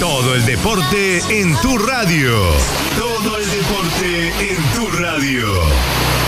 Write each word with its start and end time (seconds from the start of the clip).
Todo 0.00 0.36
el 0.36 0.46
deporte 0.46 1.18
en 1.28 1.60
tu 1.60 1.76
radio. 1.76 2.32
Todo 2.96 3.36
el 3.36 3.50
deporte 3.50 4.52
en 4.52 4.62
tu 4.74 4.86
radio. 4.92 6.27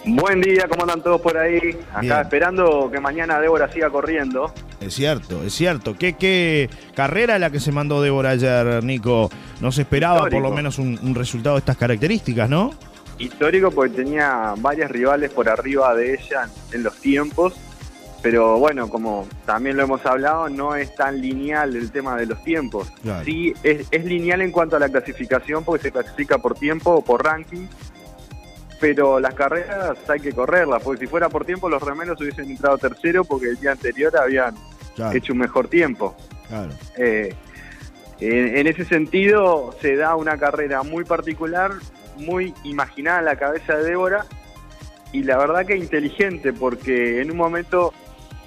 Buen 0.06 0.42
día, 0.42 0.68
¿cómo 0.70 0.84
andan 0.84 1.04
todos 1.04 1.20
por 1.22 1.38
ahí? 1.38 1.78
Acá 1.92 2.00
Bien. 2.02 2.20
esperando 2.22 2.90
que 2.92 3.00
mañana 3.00 3.40
Débora 3.40 3.72
siga 3.72 3.90
corriendo. 3.90 4.52
Es 4.80 4.94
cierto, 4.94 5.44
es 5.44 5.54
cierto. 5.54 5.96
¿Qué, 5.98 6.14
qué 6.14 6.70
carrera 6.96 7.38
la 7.38 7.50
que 7.50 7.60
se 7.60 7.72
mandó 7.72 8.02
Débora 8.02 8.30
ayer, 8.32 8.84
Nico? 8.84 9.30
No 9.60 9.72
se 9.72 9.82
esperaba 9.82 10.28
por 10.30 10.42
lo 10.42 10.52
menos 10.52 10.80
un, 10.80 10.98
un 11.04 11.16
resultado 11.16 11.56
de 11.56 11.60
estas 11.60 11.78
características, 11.78 12.50
¿no? 12.50 12.74
Histórico 13.18 13.72
porque 13.72 13.98
tenía 13.98 14.54
varias 14.58 14.90
rivales 14.90 15.32
por 15.32 15.50
arriba 15.50 15.94
de 15.94 16.14
ella 16.14 16.44
en, 16.72 16.78
en 16.78 16.84
los 16.84 16.96
tiempos. 16.96 17.54
Pero 18.22 18.58
bueno, 18.58 18.90
como 18.90 19.28
también 19.46 19.78
lo 19.78 19.84
hemos 19.84 20.06
hablado, 20.06 20.50
no 20.50 20.76
es 20.76 20.94
tan 20.96 21.22
lineal 21.22 21.76
el 21.76 21.92
tema 21.92 22.18
de 22.18 22.26
los 22.26 22.42
tiempos. 22.44 22.90
Claro. 23.02 23.24
Sí, 23.26 23.54
es, 23.64 23.88
es 23.92 24.06
lineal 24.06 24.42
en 24.42 24.52
cuanto 24.52 24.76
a 24.76 24.80
la 24.80 24.90
clasificación 24.90 25.64
porque 25.64 25.84
se 25.84 25.92
clasifica 25.92 26.38
por 26.38 26.56
tiempo 26.56 26.92
o 26.92 27.02
por 27.02 27.24
ranking. 27.24 27.68
Pero 28.80 29.20
las 29.20 29.34
carreras 29.34 29.98
hay 30.10 30.20
que 30.22 30.32
correrlas, 30.32 30.82
porque 30.84 31.02
si 31.02 31.08
fuera 31.08 31.28
por 31.30 31.46
tiempo 31.46 31.68
los 31.70 31.82
remeros 31.84 32.20
hubiesen 32.22 32.50
entrado 32.50 32.78
tercero 32.78 33.24
porque 33.26 33.48
el 33.50 33.60
día 33.60 33.72
anterior 33.74 34.16
habían 34.18 34.56
Claro, 34.96 35.18
hecho 35.18 35.34
un 35.34 35.40
mejor 35.40 35.68
tiempo. 35.68 36.16
claro. 36.48 36.72
Eh, 36.98 37.34
en, 38.20 38.58
en 38.58 38.68
ese 38.68 38.84
sentido, 38.84 39.74
se 39.82 39.96
da 39.96 40.16
una 40.16 40.38
carrera 40.38 40.84
muy 40.84 41.06
particular, 41.06 41.72
muy 42.18 42.54
imaginada 42.66 43.20
en 43.20 43.26
la 43.26 43.36
cabeza 43.38 43.78
de 43.78 43.84
Débora 43.84 44.26
y 45.14 45.24
la 45.24 45.38
verdad 45.38 45.66
que 45.66 45.78
inteligente, 45.78 46.52
porque 46.52 47.22
en 47.22 47.32
un 47.32 47.38
momento, 47.38 47.94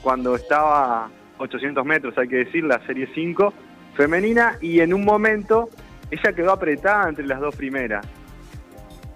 cuando 0.03 0.35
estaba 0.37 1.11
800 1.39 1.85
metros, 1.87 2.17
hay 2.19 2.29
que 2.29 2.37
decir, 2.37 2.65
la 2.65 2.85
serie 2.87 3.09
5 3.15 3.53
femenina, 3.97 4.59
y 4.61 4.81
en 4.81 4.93
un 4.95 5.05
momento 5.05 5.69
ella 6.11 6.33
quedó 6.35 6.53
apretada 6.53 7.09
entre 7.09 7.27
las 7.27 7.41
dos 7.41 7.57
primeras, 7.57 8.07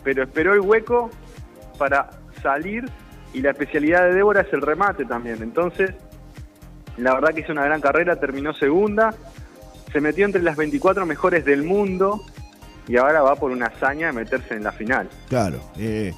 pero 0.07 0.23
esperó 0.23 0.55
el 0.55 0.61
hueco 0.61 1.11
para 1.79 2.11
salir 2.41 2.85
y 3.35 3.41
la 3.41 3.51
especialidad 3.51 4.05
de 4.05 4.15
Débora 4.15 4.43
es 4.43 4.53
el 4.53 4.63
remate 4.63 5.05
también. 5.05 5.43
Entonces, 5.43 5.95
la 6.97 7.13
verdad 7.13 7.35
que 7.35 7.41
hizo 7.41 7.51
una 7.51 7.65
gran 7.65 7.81
carrera, 7.81 8.15
terminó 8.15 8.55
segunda, 8.55 9.13
se 9.93 10.01
metió 10.01 10.25
entre 10.25 10.43
las 10.43 10.57
24 10.57 11.05
mejores 11.07 11.45
del 11.45 11.65
mundo 11.65 12.23
y 12.87 12.97
ahora 12.99 13.21
va 13.21 13.35
por 13.35 13.51
una 13.51 13.67
hazaña 13.67 14.07
de 14.07 14.13
meterse 14.13 14.55
en 14.55 14.63
la 14.63 14.71
final. 14.71 15.09
Claro. 15.29 15.59
eh, 15.77 16.15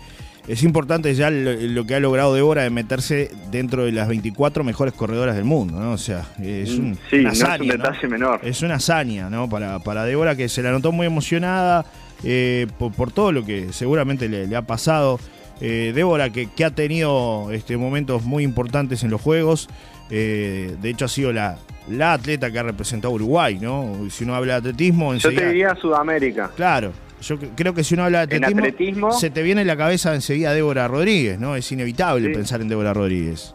es 0.46 0.62
importante 0.62 1.14
ya 1.14 1.30
lo, 1.30 1.52
lo 1.54 1.84
que 1.86 1.94
ha 1.94 2.00
logrado 2.00 2.34
Débora 2.34 2.64
de 2.64 2.70
meterse 2.70 3.30
dentro 3.50 3.86
de 3.86 3.92
las 3.92 4.06
24 4.06 4.64
mejores 4.64 4.92
corredoras 4.92 5.34
del 5.34 5.44
mundo, 5.44 5.80
¿no? 5.80 5.92
O 5.92 5.98
sea, 5.98 6.26
es 6.42 6.70
un, 6.78 6.98
sí, 7.08 7.20
una 7.20 7.28
no 7.28 7.32
es 7.32 7.42
hazaña, 7.42 7.62
un 7.62 7.68
¿no? 7.68 7.72
detalle 7.74 8.08
menor. 8.08 8.40
Es 8.42 8.62
una 8.62 8.74
hazaña, 8.74 9.30
¿no? 9.30 9.48
Para, 9.48 9.78
para 9.78 10.04
Débora 10.04 10.36
que 10.36 10.50
se 10.50 10.62
la 10.62 10.72
notó 10.72 10.92
muy 10.92 11.06
emocionada 11.06 11.86
eh, 12.24 12.66
por, 12.78 12.92
por 12.92 13.12
todo 13.12 13.32
lo 13.32 13.44
que 13.44 13.72
seguramente 13.72 14.28
le, 14.28 14.46
le 14.46 14.56
ha 14.56 14.62
pasado. 14.62 15.18
Eh, 15.60 15.92
Débora 15.94 16.30
que, 16.30 16.48
que 16.50 16.64
ha 16.64 16.70
tenido 16.70 17.50
este, 17.50 17.76
momentos 17.76 18.22
muy 18.24 18.44
importantes 18.44 19.02
en 19.02 19.10
los 19.10 19.20
Juegos. 19.20 19.68
eh, 20.10 20.76
de 20.80 20.88
hecho 20.90 21.04
ha 21.06 21.08
sido 21.08 21.32
la, 21.32 21.58
la 21.88 22.12
atleta 22.12 22.50
que 22.52 22.58
ha 22.60 22.62
representado 22.62 23.12
a 23.12 23.14
Uruguay, 23.16 23.58
¿no? 23.60 24.08
Si 24.10 24.22
uno 24.24 24.34
habla 24.36 24.54
de 24.54 24.58
atletismo, 24.70 25.08
Yo 25.10 25.14
enseguida... 25.14 25.40
te 25.42 25.48
diría 25.48 25.74
Sudamérica. 25.74 26.50
Claro, 26.54 26.92
yo 27.20 27.36
cre- 27.40 27.50
creo 27.56 27.74
que 27.74 27.82
si 27.82 27.94
uno 27.94 28.04
habla 28.04 28.24
de 28.26 28.36
atletismo, 28.36 28.62
atletismo- 28.64 29.12
se 29.12 29.30
te 29.30 29.42
viene 29.42 29.62
en 29.62 29.66
la 29.66 29.76
cabeza 29.76 30.14
enseguida 30.14 30.52
Débora 30.54 30.86
Rodríguez, 30.86 31.40
¿no? 31.40 31.56
Es 31.56 31.70
inevitable 31.72 32.28
Sí. 32.28 32.34
pensar 32.34 32.60
en 32.60 32.68
Débora 32.68 32.94
Rodríguez. 32.94 33.52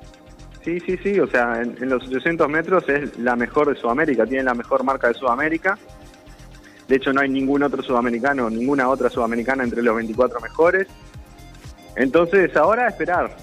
Sí, 0.65 0.79
sí, 0.85 0.97
sí, 1.03 1.19
o 1.21 1.27
sea, 1.27 1.61
en, 1.61 1.75
en 1.81 1.89
los 1.89 2.03
800 2.07 2.49
metros 2.49 2.83
es 2.89 3.17
la 3.17 3.35
mejor 3.37 3.73
de 3.73 3.79
Sudamérica, 3.79 4.25
tiene 4.25 4.43
la 4.43 4.53
mejor 4.53 4.83
marca 4.83 5.07
de 5.07 5.13
Sudamérica. 5.13 5.77
De 6.87 6.95
hecho, 6.97 7.13
no 7.13 7.21
hay 7.21 7.29
ningún 7.29 7.63
otro 7.63 7.81
sudamericano, 7.81 8.49
ninguna 8.49 8.89
otra 8.89 9.09
sudamericana 9.09 9.63
entre 9.63 9.81
los 9.81 9.95
24 9.95 10.39
mejores. 10.41 10.87
Entonces, 11.95 12.55
ahora 12.55 12.85
a 12.85 12.89
esperar. 12.89 13.35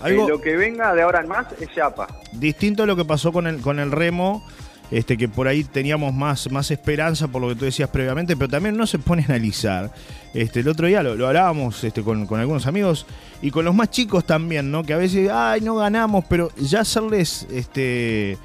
Algo 0.00 0.26
Eh, 0.26 0.28
lo 0.28 0.40
que 0.40 0.56
venga 0.56 0.94
de 0.94 1.02
ahora 1.02 1.20
en 1.20 1.28
más 1.28 1.46
es 1.60 1.68
Yapa. 1.74 2.06
distinto 2.32 2.84
a 2.84 2.86
lo 2.86 2.94
que 2.96 3.04
pasó 3.04 3.32
con 3.32 3.46
el, 3.46 3.60
con 3.60 3.80
el 3.80 3.90
remo, 3.90 4.46
este, 4.92 5.16
que 5.18 5.28
por 5.28 5.48
ahí 5.48 5.64
teníamos 5.64 6.14
más, 6.14 6.50
más 6.52 6.70
esperanza 6.70 7.28
por 7.28 7.42
lo 7.42 7.48
que 7.48 7.56
tú 7.56 7.64
decías 7.64 7.90
previamente, 7.90 8.36
pero 8.36 8.48
también 8.48 8.76
no 8.76 8.86
se 8.86 8.98
pone 8.98 9.22
a 9.22 9.24
analizar. 9.26 9.90
Este, 10.34 10.60
el 10.60 10.68
otro 10.68 10.86
día 10.86 11.02
lo, 11.02 11.16
lo 11.16 11.26
hablábamos 11.26 11.82
este, 11.82 12.02
con, 12.02 12.26
con 12.26 12.38
algunos 12.38 12.66
amigos 12.66 13.06
y 13.42 13.50
con 13.50 13.64
los 13.64 13.74
más 13.74 13.90
chicos 13.90 14.24
también, 14.24 14.70
¿no? 14.70 14.84
Que 14.84 14.94
a 14.94 14.98
veces, 14.98 15.28
ay, 15.32 15.60
no 15.62 15.74
ganamos, 15.74 16.24
pero 16.28 16.50
ya 16.56 16.80
hacerles 16.80 17.46
este 17.50 18.38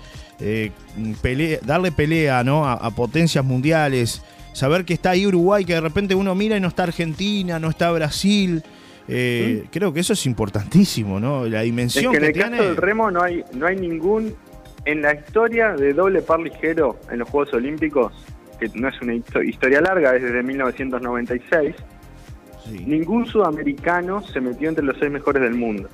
eh, 0.43 0.71
pelea- 1.21 1.59
darle 1.61 1.91
pelea 1.91 2.43
¿no? 2.43 2.65
a, 2.65 2.73
a 2.73 2.91
potencias 2.91 3.43
mundiales, 3.45 4.21
saber 4.53 4.83
que 4.85 4.93
está 4.93 5.11
ahí 5.11 5.25
Uruguay, 5.25 5.63
que 5.65 5.73
de 5.73 5.81
repente 5.81 6.13
uno 6.15 6.35
mira 6.35 6.57
y 6.57 6.59
no 6.59 6.67
está 6.67 6.83
Argentina, 6.83 7.59
no 7.59 7.69
está 7.69 7.91
Brasil. 7.91 8.61
eh, 9.07 9.65
Creo 9.71 9.93
que 9.93 10.01
eso 10.01 10.13
es 10.13 10.25
importantísimo, 10.25 11.19
¿no? 11.19 11.45
La 11.47 11.59
Es 11.61 11.65
dimensión 11.65 12.11
que 12.11 12.17
en 12.17 12.21
que, 12.23 12.27
el 12.27 12.33
tiene. 12.33 12.51
caso 12.57 12.63
del 12.63 12.77
remo 12.77 13.09
no 13.09 13.21
hay, 13.23 13.43
no 13.53 13.65
hay 13.67 13.75
ningún, 13.77 14.35
en 14.85 15.01
la 15.01 15.13
historia 15.15 15.73
de 15.73 15.93
doble 15.93 16.21
par 16.21 16.39
ligero 16.39 16.99
en 17.11 17.19
los 17.19 17.29
Juegos 17.29 17.53
Olímpicos, 17.53 18.13
que 18.59 18.69
no 18.75 18.87
es 18.89 19.01
una 19.01 19.13
histo- 19.13 19.43
historia 19.47 19.81
larga, 19.81 20.15
es 20.15 20.21
desde 20.23 20.43
1996, 20.43 21.75
Sí. 22.65 22.83
ningún 22.85 23.25
sudamericano 23.25 24.21
se 24.21 24.39
metió 24.39 24.69
entre 24.69 24.85
los 24.85 24.95
seis 24.99 25.11
mejores 25.11 25.41
del 25.41 25.55
mundo. 25.55 25.89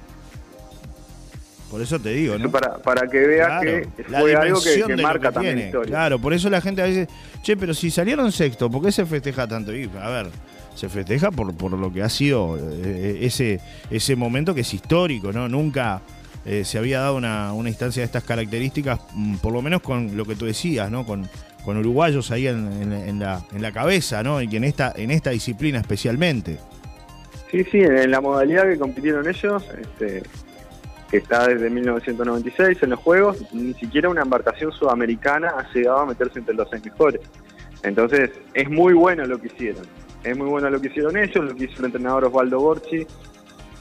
Por 1.70 1.82
eso 1.82 2.00
te 2.00 2.10
digo, 2.10 2.38
¿no? 2.38 2.50
para, 2.50 2.78
para 2.78 3.08
que 3.08 3.20
veas 3.20 3.48
Claro, 3.48 3.62
que 3.62 4.04
la 4.10 4.20
fue 4.22 4.36
algo 4.36 4.60
que, 4.62 4.84
que 4.96 5.02
marca 5.02 5.28
que 5.30 5.34
también 5.36 5.56
la 5.60 5.66
historia. 5.66 5.90
Claro, 5.92 6.20
por 6.20 6.34
eso 6.34 6.50
la 6.50 6.62
gente 6.62 6.82
a 6.82 6.86
veces, 6.86 7.08
che, 7.44 7.56
pero 7.58 7.74
si 7.74 7.92
salieron 7.92 8.32
sexto, 8.32 8.70
¿por 8.72 8.84
qué 8.84 8.92
se 8.92 9.06
festeja 9.06 9.48
tanto? 9.48 9.76
Y, 9.76 9.90
a 10.02 10.10
ver, 10.10 10.28
se 10.74 10.90
festeja 10.90 11.30
por, 11.30 11.56
por 11.56 11.74
lo 11.74 11.94
que 11.94 12.02
ha 12.02 12.10
sido 12.10 12.58
eh, 12.60 13.20
ese, 13.22 13.60
ese 13.92 14.16
momento 14.16 14.56
que 14.56 14.62
es 14.62 14.74
histórico, 14.74 15.32
¿no? 15.32 15.48
Nunca 15.48 16.02
eh, 16.46 16.64
se 16.66 16.80
había 16.80 17.02
dado 17.02 17.18
una, 17.18 17.54
una 17.54 17.70
instancia 17.70 18.02
de 18.02 18.06
estas 18.06 18.24
características, 18.24 19.00
mm, 19.14 19.36
por 19.36 19.54
lo 19.54 19.62
menos 19.62 19.82
con 19.82 20.18
lo 20.18 20.26
que 20.26 20.36
tú 20.36 20.46
decías, 20.46 20.90
¿no? 20.90 21.06
Con, 21.06 21.30
con 21.64 21.78
uruguayos 21.78 22.32
ahí 22.32 22.48
en, 22.48 22.72
en- 22.82 22.94
en 22.94 23.20
la, 23.20 23.44
en 23.54 23.62
la 23.62 23.72
cabeza, 23.72 24.24
¿no? 24.24 24.42
Y 24.42 24.48
que 24.48 24.58
en 24.58 24.64
esta, 24.64 24.92
en 24.96 25.12
esta 25.12 25.30
disciplina 25.30 25.78
especialmente. 25.80 26.58
Sí, 27.52 27.64
sí, 27.72 27.78
en 27.80 28.10
la 28.10 28.22
modalidad 28.22 28.64
que 28.68 28.78
compitieron 28.80 29.28
ellos, 29.28 29.64
este, 29.80 30.24
que 31.10 31.18
está 31.18 31.48
desde 31.48 31.70
1996 31.70 32.84
en 32.84 32.90
los 32.92 33.00
Juegos, 33.00 33.44
ni 33.52 33.74
siquiera 33.74 34.10
una 34.10 34.22
embarcación 34.22 34.72
sudamericana 34.72 35.54
ha 35.58 35.72
llegado 35.74 36.00
a 36.00 36.06
meterse 36.06 36.40
entre 36.40 36.54
los 36.54 36.70
seis 36.70 36.84
mejores. 36.86 37.22
Entonces, 37.84 38.32
es 38.54 38.70
muy 38.70 38.94
bueno 38.94 39.26
lo 39.26 39.40
que 39.40 39.48
hicieron. 39.48 39.86
Es 40.24 40.38
muy 40.38 40.48
bueno 40.48 40.70
lo 40.70 40.80
que 40.80 40.88
hicieron 40.88 41.18
ellos, 41.18 41.44
lo 41.44 41.56
que 41.56 41.66
hizo 41.66 41.80
el 41.80 41.86
entrenador 41.86 42.26
Osvaldo 42.26 42.60
Borchi, 42.60 43.08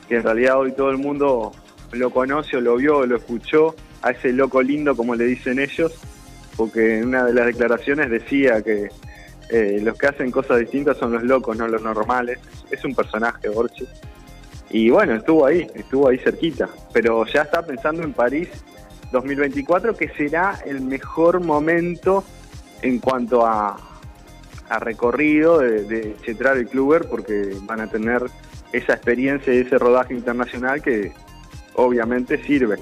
que 0.09 0.17
en 0.17 0.23
realidad 0.23 0.59
hoy 0.59 0.73
todo 0.73 0.91
el 0.91 0.99
mundo 0.99 1.53
lo 1.93 2.11
conoce 2.11 2.57
o 2.57 2.61
lo 2.61 2.77
vio 2.77 2.99
o 2.99 3.07
lo 3.07 3.17
escuchó, 3.17 3.75
a 4.03 4.11
ese 4.11 4.33
loco 4.33 4.63
lindo 4.63 4.97
como 4.97 5.15
le 5.15 5.25
dicen 5.25 5.59
ellos, 5.59 5.93
porque 6.57 6.99
en 6.99 7.09
una 7.09 7.25
de 7.25 7.35
las 7.35 7.47
declaraciones 7.47 8.09
decía 8.11 8.63
que 8.63 8.89
eh, 9.51 9.81
los 9.83 9.99
que 9.99 10.07
hacen 10.07 10.31
cosas 10.31 10.61
distintas 10.61 10.97
son 10.97 11.13
los 11.13 11.23
locos, 11.23 11.57
no 11.57 11.67
los 11.67 11.83
normales. 11.83 12.39
Es 12.71 12.85
un 12.85 12.95
personaje, 12.95 13.49
Borchi. 13.49 13.87
Y 14.71 14.91
bueno, 14.91 15.15
estuvo 15.15 15.47
ahí, 15.47 15.67
estuvo 15.75 16.09
ahí 16.09 16.19
cerquita. 16.19 16.69
Pero 16.93 17.25
ya 17.27 17.43
está 17.43 17.65
pensando 17.65 18.03
en 18.03 18.13
París 18.13 18.49
2024, 19.13 19.95
que 19.95 20.09
será 20.11 20.59
el 20.67 20.81
mejor 20.81 21.41
momento 21.41 22.25
en 22.83 22.99
cuanto 22.99 23.47
a, 23.47 23.77
recorrido 24.81 25.61
de, 25.61 25.85
de 25.85 26.17
Chetral 26.23 26.61
y 26.61 26.67
Kluber, 26.67 27.09
porque 27.09 27.57
van 27.63 27.81
a 27.81 27.87
tener 27.91 28.23
esa 28.73 28.93
experiencia 28.93 29.55
y 29.55 29.59
ese 29.59 29.79
rodaje 29.79 30.13
internacional 30.13 30.83
que 30.83 31.13
obviamente 31.75 32.37
sirve. 32.45 32.77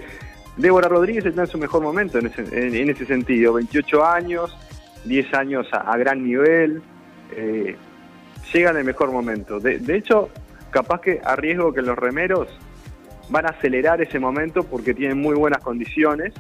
Débora 0.57 0.89
Rodríguez 0.89 1.25
está 1.27 1.43
en 1.43 1.47
su 1.47 1.59
mejor 1.59 1.83
momento 1.83 2.19
en 2.19 2.27
ese, 2.27 2.43
en, 2.67 2.91
ese 2.91 3.07
sentido, 3.07 3.53
28 3.53 4.05
años, 4.05 4.57
10 5.05 5.35
años 5.35 5.69
a, 5.71 5.97
gran 5.97 6.25
nivel, 6.25 6.83
eh, 7.37 7.77
llega 8.53 8.71
en 8.71 8.79
el 8.79 8.85
mejor 8.85 9.13
momento. 9.13 9.61
De 9.61 9.95
hecho, 9.95 10.31
capaz 10.71 11.01
que 11.01 11.21
arriesgo 11.25 11.73
que 11.73 11.83
los 11.83 11.97
remeros 11.97 12.49
van 13.29 13.47
a 13.47 13.51
acelerar 13.51 14.01
ese 14.01 14.19
momento 14.19 14.63
porque 14.63 14.95
tienen 14.95 15.19
muy 15.19 15.35
buenas 15.35 15.63
condiciones. 15.63 16.33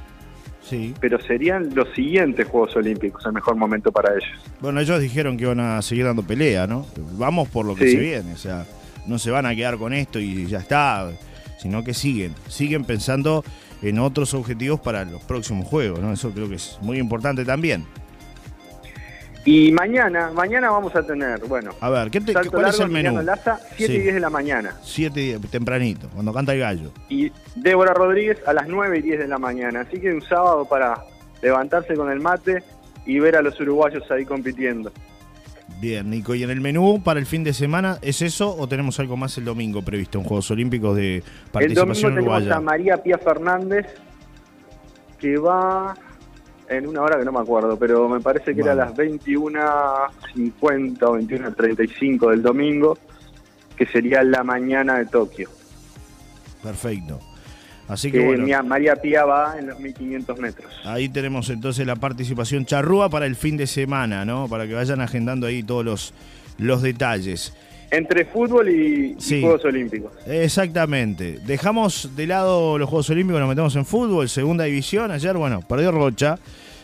Sí. 0.63 0.95
Pero 1.01 1.21
serían 1.21 1.75
los 1.75 1.89
siguientes 1.95 2.49
Juegos 2.49 2.75
Olímpicos 2.75 3.25
el 3.25 3.33
mejor 3.33 3.55
momento 3.55 3.93
para 3.93 4.13
ellos. 4.15 4.29
Bueno, 4.61 4.81
ellos 4.81 5.01
dijeron 5.01 5.37
que 5.37 5.45
iban 5.45 5.61
a 5.61 5.81
seguir 5.81 6.05
dando 6.05 6.25
pelea, 6.25 6.67
¿no? 6.67 6.87
Vamos 7.13 7.49
por 7.49 7.65
lo 7.65 7.77
que 7.77 7.89
se 7.89 7.97
viene, 7.97 8.33
o 8.33 8.37
sea, 8.37 8.67
no 9.07 9.19
se 9.19 9.31
van 9.31 9.47
a 9.47 9.55
quedar 9.55 9.77
con 9.77 9.93
esto 9.93 10.19
y 10.19 10.47
ya 10.47 10.59
está, 10.59 11.09
sino 11.59 11.85
que 11.85 11.95
siguen, 11.95 12.35
siguen 12.49 12.85
pensando 12.85 13.45
en 13.81 14.01
otros 14.01 14.35
objetivos 14.35 14.81
para 14.81 15.05
los 15.05 15.23
próximos 15.23 15.69
Juegos, 15.69 16.01
¿no? 16.01 16.13
Eso 16.13 16.31
creo 16.33 16.49
que 16.49 16.57
es 16.57 16.79
muy 16.83 16.99
importante 16.99 17.45
también. 17.45 17.85
Y 19.47 19.71
mañana, 19.71 20.33
mañana 20.35 20.71
vamos 20.71 20.95
a 20.97 21.05
tener, 21.05 21.39
bueno. 21.47 21.71
A 21.81 21.89
ver, 21.89 22.11
¿qué 22.11 22.21
te, 22.21 22.35
¿cuál 22.35 22.67
es 22.67 22.81
el 22.81 22.89
menú? 22.89 23.21
7 23.77 23.95
y 23.95 23.99
10 24.01 24.15
de 24.15 24.21
la 24.21 24.29
mañana. 24.29 24.75
7 24.83 25.21
y 25.21 25.27
10, 25.27 25.41
tempranito, 25.53 26.09
cuando 26.13 26.33
canta 26.33 26.53
el 26.53 26.59
gallo. 26.59 26.91
Y 27.09 27.31
Débora 27.55 27.95
Rodríguez 27.95 28.39
a 28.45 28.53
las 28.53 28.67
9 28.67 28.99
y 28.99 29.03
10 29.03 29.21
de 29.21 29.29
la 29.29 29.39
mañana. 29.39 29.83
Así 29.83 30.01
que 30.01 30.13
un 30.13 30.21
sábado 30.21 30.65
para 30.65 31.01
levantarse 31.43 31.95
con 31.95 32.11
el 32.11 32.19
mate 32.19 32.65
y 33.07 33.21
ver 33.21 33.37
a 33.37 33.43
los 33.43 33.59
uruguayos 33.61 34.11
ahí 34.11 34.25
compitiendo. 34.25 34.91
Bien, 35.81 36.11
Nico, 36.11 36.35
¿y 36.35 36.43
en 36.43 36.51
el 36.51 36.61
menú 36.61 37.01
para 37.05 37.21
el 37.21 37.27
fin 37.27 37.45
de 37.45 37.55
semana 37.55 37.99
es 38.03 38.23
eso 38.23 38.53
o 38.57 38.67
tenemos 38.67 38.99
algo 38.99 39.17
más 39.17 39.39
el 39.39 39.45
domingo 39.45 39.83
previsto 39.83 40.19
en 40.19 40.25
Juegos 40.25 40.51
Olímpicos 40.51 40.97
de 40.97 41.23
participación 41.53 42.19
el 42.19 42.25
domingo 42.25 42.35
tenemos 42.35 42.57
a 42.57 42.61
María 42.61 42.97
Pía 42.97 43.19
Fernández 43.19 43.87
que 45.21 45.37
va 45.37 45.95
en 46.69 46.87
una 46.87 47.03
hora 47.03 47.19
que 47.19 47.25
no 47.25 47.33
me 47.33 47.41
acuerdo, 47.41 47.77
pero 47.79 48.09
me 48.09 48.21
parece 48.21 48.55
que 48.55 48.61
era 48.61 48.75
las 48.75 48.95
21.50 48.95 51.03
o 51.03 51.19
21.35 51.19 52.31
del 52.31 52.43
domingo, 52.43 52.99
que 53.77 53.87
sería 53.87 54.23
la 54.23 54.45
mañana 54.45 54.99
de 54.99 55.07
Tokio. 55.07 55.49
Perfecto. 56.63 57.19
Así 57.89 58.11
que, 58.11 58.25
bueno, 58.25 58.47
María 58.65 58.97
Pía 58.97 59.25
va 59.25 59.57
en 59.59 59.69
los 59.69 59.79
1500 59.79 60.41
metros. 60.41 60.73
Ahí 60.85 61.09
tenemos 61.09 61.51
entonces 61.51 61.87
la 61.87 61.95
participación 61.95 62.67
charrúa 62.67 63.09
para 63.09 63.27
el 63.27 63.37
fin 63.37 63.57
de 63.57 63.69
semana, 63.69 64.25
¿no? 64.25 64.49
Para 64.49 64.67
que 64.67 64.75
vayan 64.75 65.01
agendando 65.01 65.47
ahí 65.47 65.63
todos 65.63 65.85
los, 65.85 66.13
los 66.59 66.83
detalles. 66.83 67.55
Entre 67.91 68.25
fútbol 68.25 68.69
y, 68.69 69.17
Juegos 69.41 69.65
Olímpicos. 69.65 70.13
Exactamente. 70.27 71.39
Dejamos 71.47 72.17
de 72.17 72.27
lado 72.27 72.79
los 72.79 72.89
Juegos 72.89 73.11
Olímpicos, 73.11 73.41
nos 73.41 73.49
metemos 73.49 73.77
en 73.77 73.85
fútbol, 73.85 74.29
segunda 74.29 74.65
división. 74.65 75.11
Ayer, 75.11 75.37
bueno, 75.37 75.63
perdió 75.67 75.93
Rocha. 75.93 76.39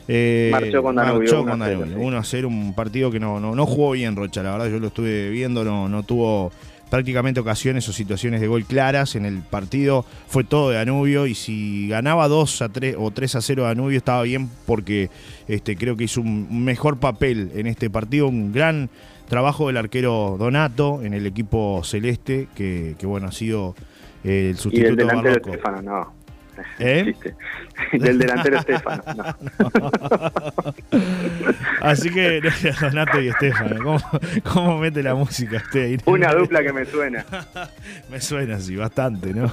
Eh, 0.09 0.49
marchó 0.53 0.83
con 0.83 0.97
Danubio. 0.97 1.43
1 1.43 2.19
a 2.19 2.25
0, 2.25 2.49
un 2.49 2.75
partido 2.75 3.11
que 3.11 3.21
no, 3.21 3.41
no, 3.41 3.55
no, 3.55 3.67
jugó 3.67 3.93
bien 3.93 4.17
Rocha, 4.17 4.43
la 4.43 4.53
verdad, 4.53 4.69
yo 4.69 4.81
lo 4.81 4.89
estuve 4.89 5.31
viendo, 5.31 5.65
no, 5.65 5.89
no 5.89 6.03
tuvo 6.03 6.51
prácticamente 6.93 7.41
ocasiones 7.41 7.89
o 7.89 7.93
situaciones 7.95 8.43
de 8.43 8.49
gol 8.49 8.67
claras 8.67 9.17
en 9.17 9.25
el 9.25 9.39
partido. 9.39 10.05
Fue 10.27 10.45
todo 10.45 10.69
de 10.69 10.77
Danubio 10.77 11.27
y 11.27 11.35
si 11.35 11.89
ganaba 11.89 12.29
2 12.29 12.61
a 12.61 12.69
3 12.69 12.97
o 12.99 13.11
3 13.11 13.37
a 13.37 13.41
0 13.41 13.63
Danubio 13.63 13.97
estaba 13.97 14.23
bien 14.25 14.51
porque 14.67 15.09
este, 15.49 15.75
creo 15.77 15.97
que 15.97 16.05
hizo 16.05 16.21
un 16.21 16.65
mejor 16.65 16.99
papel 16.99 17.51
en 17.55 17.67
este 17.67 17.89
partido, 17.89 18.29
un 18.29 18.53
gran 18.53 18.91
trabajo 19.29 19.69
del 19.69 19.77
arquero 19.77 20.37
Donato 20.39 21.03
en 21.03 21.15
el 21.15 21.27
equipo 21.27 21.83
celeste, 21.85 22.49
que, 22.55 22.97
bueno, 23.05 23.29
ha 23.29 23.33
sido 23.33 23.75
el 24.25 24.57
sustituto 24.57 24.89
y 24.89 24.91
el 24.91 24.97
delantero 24.97 25.37
Estefano, 25.37 25.83
no. 25.83 26.22
¿Eh? 26.79 27.15
Del 27.93 28.19
delantero 28.19 28.59
Estefano. 28.59 29.03
Así 31.81 32.11
que 32.11 32.41
Donato 32.81 33.21
y 33.21 33.29
Estefano, 33.29 33.99
¿cómo, 34.45 34.79
mete 34.79 35.03
la 35.03 35.15
música 35.15 35.57
usted 35.57 35.85
ahí? 35.85 35.99
Una 36.07 36.33
dupla 36.33 36.63
que 36.63 36.73
me 36.73 36.85
suena. 36.85 37.25
me 38.11 38.21
suena, 38.21 38.59
sí, 38.61 38.77
bastante, 38.77 39.33
¿no? 39.35 39.53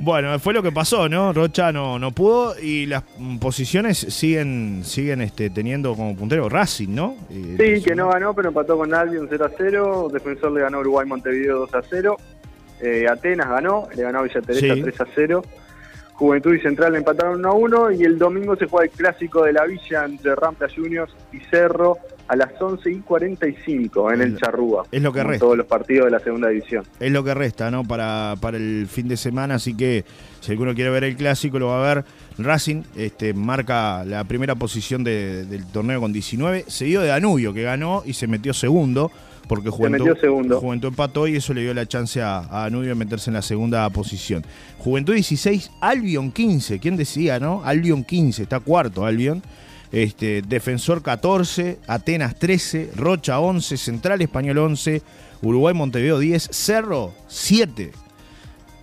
bueno, 0.00 0.38
fue 0.38 0.54
lo 0.54 0.62
que 0.62 0.72
pasó, 0.72 1.08
¿no? 1.08 1.32
Rocha 1.32 1.72
no, 1.72 1.98
no 1.98 2.12
pudo 2.12 2.58
y 2.60 2.86
las 2.86 3.02
posiciones 3.40 3.98
siguen 3.98 4.82
siguen 4.84 5.20
este, 5.20 5.50
teniendo 5.50 5.94
como 5.94 6.16
puntero 6.16 6.48
Racing, 6.48 6.94
¿no? 6.94 7.16
sí, 7.30 7.82
que 7.82 7.94
no 7.94 8.08
ganó, 8.08 8.34
pero 8.34 8.48
empató 8.48 8.76
con 8.76 8.94
Albion 8.94 9.26
0 9.28 9.44
a 9.44 9.50
0. 9.56 10.10
Defensor 10.12 10.52
le 10.52 10.60
ganó 10.60 10.80
Uruguay 10.80 11.06
Montevideo 11.06 11.58
2 11.60 11.74
a 11.74 11.82
0. 11.82 12.16
Eh, 12.80 13.06
Atenas 13.08 13.48
ganó, 13.48 13.88
le 13.94 14.02
ganó 14.02 14.22
Villa 14.22 14.40
Teresa 14.40 14.74
3 14.80 15.00
a 15.00 15.06
0. 15.14 15.42
Juventud 16.14 16.52
y 16.52 16.60
Central 16.60 16.96
empataron 16.96 17.38
1 17.38 17.48
a 17.48 17.52
1 17.52 17.92
y 17.92 18.02
el 18.02 18.18
domingo 18.18 18.56
se 18.56 18.66
juega 18.66 18.86
el 18.86 18.90
clásico 18.90 19.44
de 19.44 19.52
la 19.52 19.64
Villa 19.66 20.04
entre 20.04 20.34
Rampla 20.34 20.68
Juniors 20.74 21.12
y 21.32 21.38
Cerro 21.48 21.96
a 22.26 22.36
las 22.36 22.60
11 22.60 22.90
y 22.90 22.98
45 22.98 24.12
en 24.12 24.20
el 24.20 24.36
Charrúa. 24.36 24.84
Es 24.90 25.00
lo 25.00 25.12
que 25.12 25.22
resta. 25.22 25.46
Todos 25.46 25.56
los 25.56 25.66
partidos 25.66 26.06
de 26.06 26.10
la 26.10 26.18
segunda 26.18 26.48
división. 26.48 26.84
Es 27.00 27.10
lo 27.10 27.24
que 27.24 27.34
resta, 27.34 27.70
¿no? 27.70 27.84
Para, 27.84 28.34
para 28.40 28.56
el 28.56 28.86
fin 28.90 29.08
de 29.08 29.16
semana, 29.16 29.54
así 29.54 29.76
que 29.76 30.04
si 30.40 30.52
alguno 30.52 30.74
quiere 30.74 30.90
ver 30.90 31.04
el 31.04 31.16
clásico 31.16 31.58
lo 31.58 31.68
va 31.68 31.90
a 31.90 31.94
ver. 31.94 32.04
Racing 32.36 32.82
este, 32.96 33.32
marca 33.32 34.04
la 34.04 34.24
primera 34.24 34.54
posición 34.56 35.04
del 35.04 35.66
torneo 35.72 36.00
con 36.00 36.12
19, 36.12 36.64
seguido 36.66 37.02
de 37.02 37.08
Danubio, 37.08 37.54
que 37.54 37.62
ganó 37.62 38.02
y 38.04 38.12
se 38.12 38.26
metió 38.26 38.52
segundo 38.52 39.10
porque 39.48 39.70
Juventud, 39.70 40.06
Juventud 40.60 40.88
empató 40.88 41.26
y 41.26 41.36
eso 41.36 41.54
le 41.54 41.62
dio 41.62 41.74
la 41.74 41.86
chance 41.86 42.20
a, 42.22 42.64
a 42.64 42.70
de 42.70 42.94
meterse 42.94 43.30
en 43.30 43.34
la 43.34 43.42
segunda 43.42 43.88
posición. 43.90 44.44
Juventud 44.78 45.14
16, 45.14 45.70
Albion 45.80 46.30
15, 46.30 46.78
¿quién 46.78 46.96
decía, 46.96 47.40
no? 47.40 47.62
Albion 47.64 48.04
15, 48.04 48.42
está 48.42 48.60
cuarto 48.60 49.04
Albion. 49.04 49.42
Este, 49.90 50.42
Defensor 50.42 51.02
14, 51.02 51.78
Atenas 51.86 52.38
13, 52.38 52.90
Rocha 52.94 53.40
11, 53.40 53.76
Central 53.78 54.20
Español 54.20 54.58
11, 54.58 55.02
Uruguay 55.40 55.72
Montevideo 55.72 56.18
10, 56.18 56.48
Cerro 56.52 57.14
7. 57.26 57.92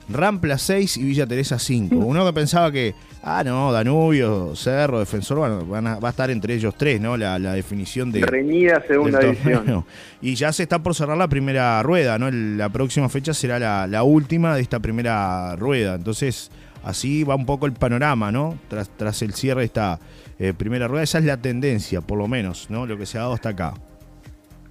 Rampla 0.09 0.57
6 0.57 0.97
y 0.97 1.03
Villa 1.03 1.25
Teresa 1.25 1.57
5. 1.57 1.95
Uno 1.95 2.25
que 2.25 2.33
pensaba 2.33 2.71
que, 2.71 2.93
ah, 3.23 3.43
no, 3.43 3.71
Danubio, 3.71 4.55
Cerro, 4.55 4.99
Defensor, 4.99 5.37
bueno, 5.37 5.65
van 5.65 5.87
a, 5.87 5.99
va 5.99 6.09
a 6.09 6.11
estar 6.11 6.29
entre 6.29 6.53
ellos 6.53 6.75
tres, 6.77 7.01
¿no? 7.01 7.17
La, 7.17 7.39
definición 7.39 8.11
de. 8.11 8.21
Reñida 8.21 8.83
segunda 8.87 9.19
división. 9.19 9.85
Y 10.21 10.35
ya 10.35 10.51
se 10.51 10.63
está 10.63 10.79
por 10.79 10.95
cerrar 10.95 11.17
la 11.17 11.27
primera 11.27 11.81
rueda, 11.83 12.17
¿no? 12.17 12.29
La 12.31 12.69
próxima 12.69 13.09
fecha 13.09 13.33
será 13.33 13.87
la, 13.87 14.03
última 14.03 14.55
de 14.55 14.61
esta 14.61 14.79
primera 14.79 15.55
rueda. 15.55 15.95
Entonces, 15.95 16.51
así 16.83 17.23
va 17.23 17.35
un 17.35 17.45
poco 17.45 17.65
el 17.65 17.73
panorama, 17.73 18.31
¿no? 18.31 18.57
Tras, 18.67 18.89
tras 18.89 19.21
el 19.21 19.33
cierre 19.33 19.61
de 19.61 19.65
esta 19.65 19.99
eh, 20.37 20.53
primera 20.53 20.87
rueda. 20.87 21.03
Esa 21.03 21.17
es 21.17 21.25
la 21.25 21.37
tendencia, 21.37 22.01
por 22.01 22.17
lo 22.17 22.27
menos, 22.27 22.69
¿no? 22.69 22.85
Lo 22.85 22.97
que 22.97 23.05
se 23.05 23.17
ha 23.17 23.21
dado 23.21 23.33
hasta 23.33 23.49
acá. 23.49 23.73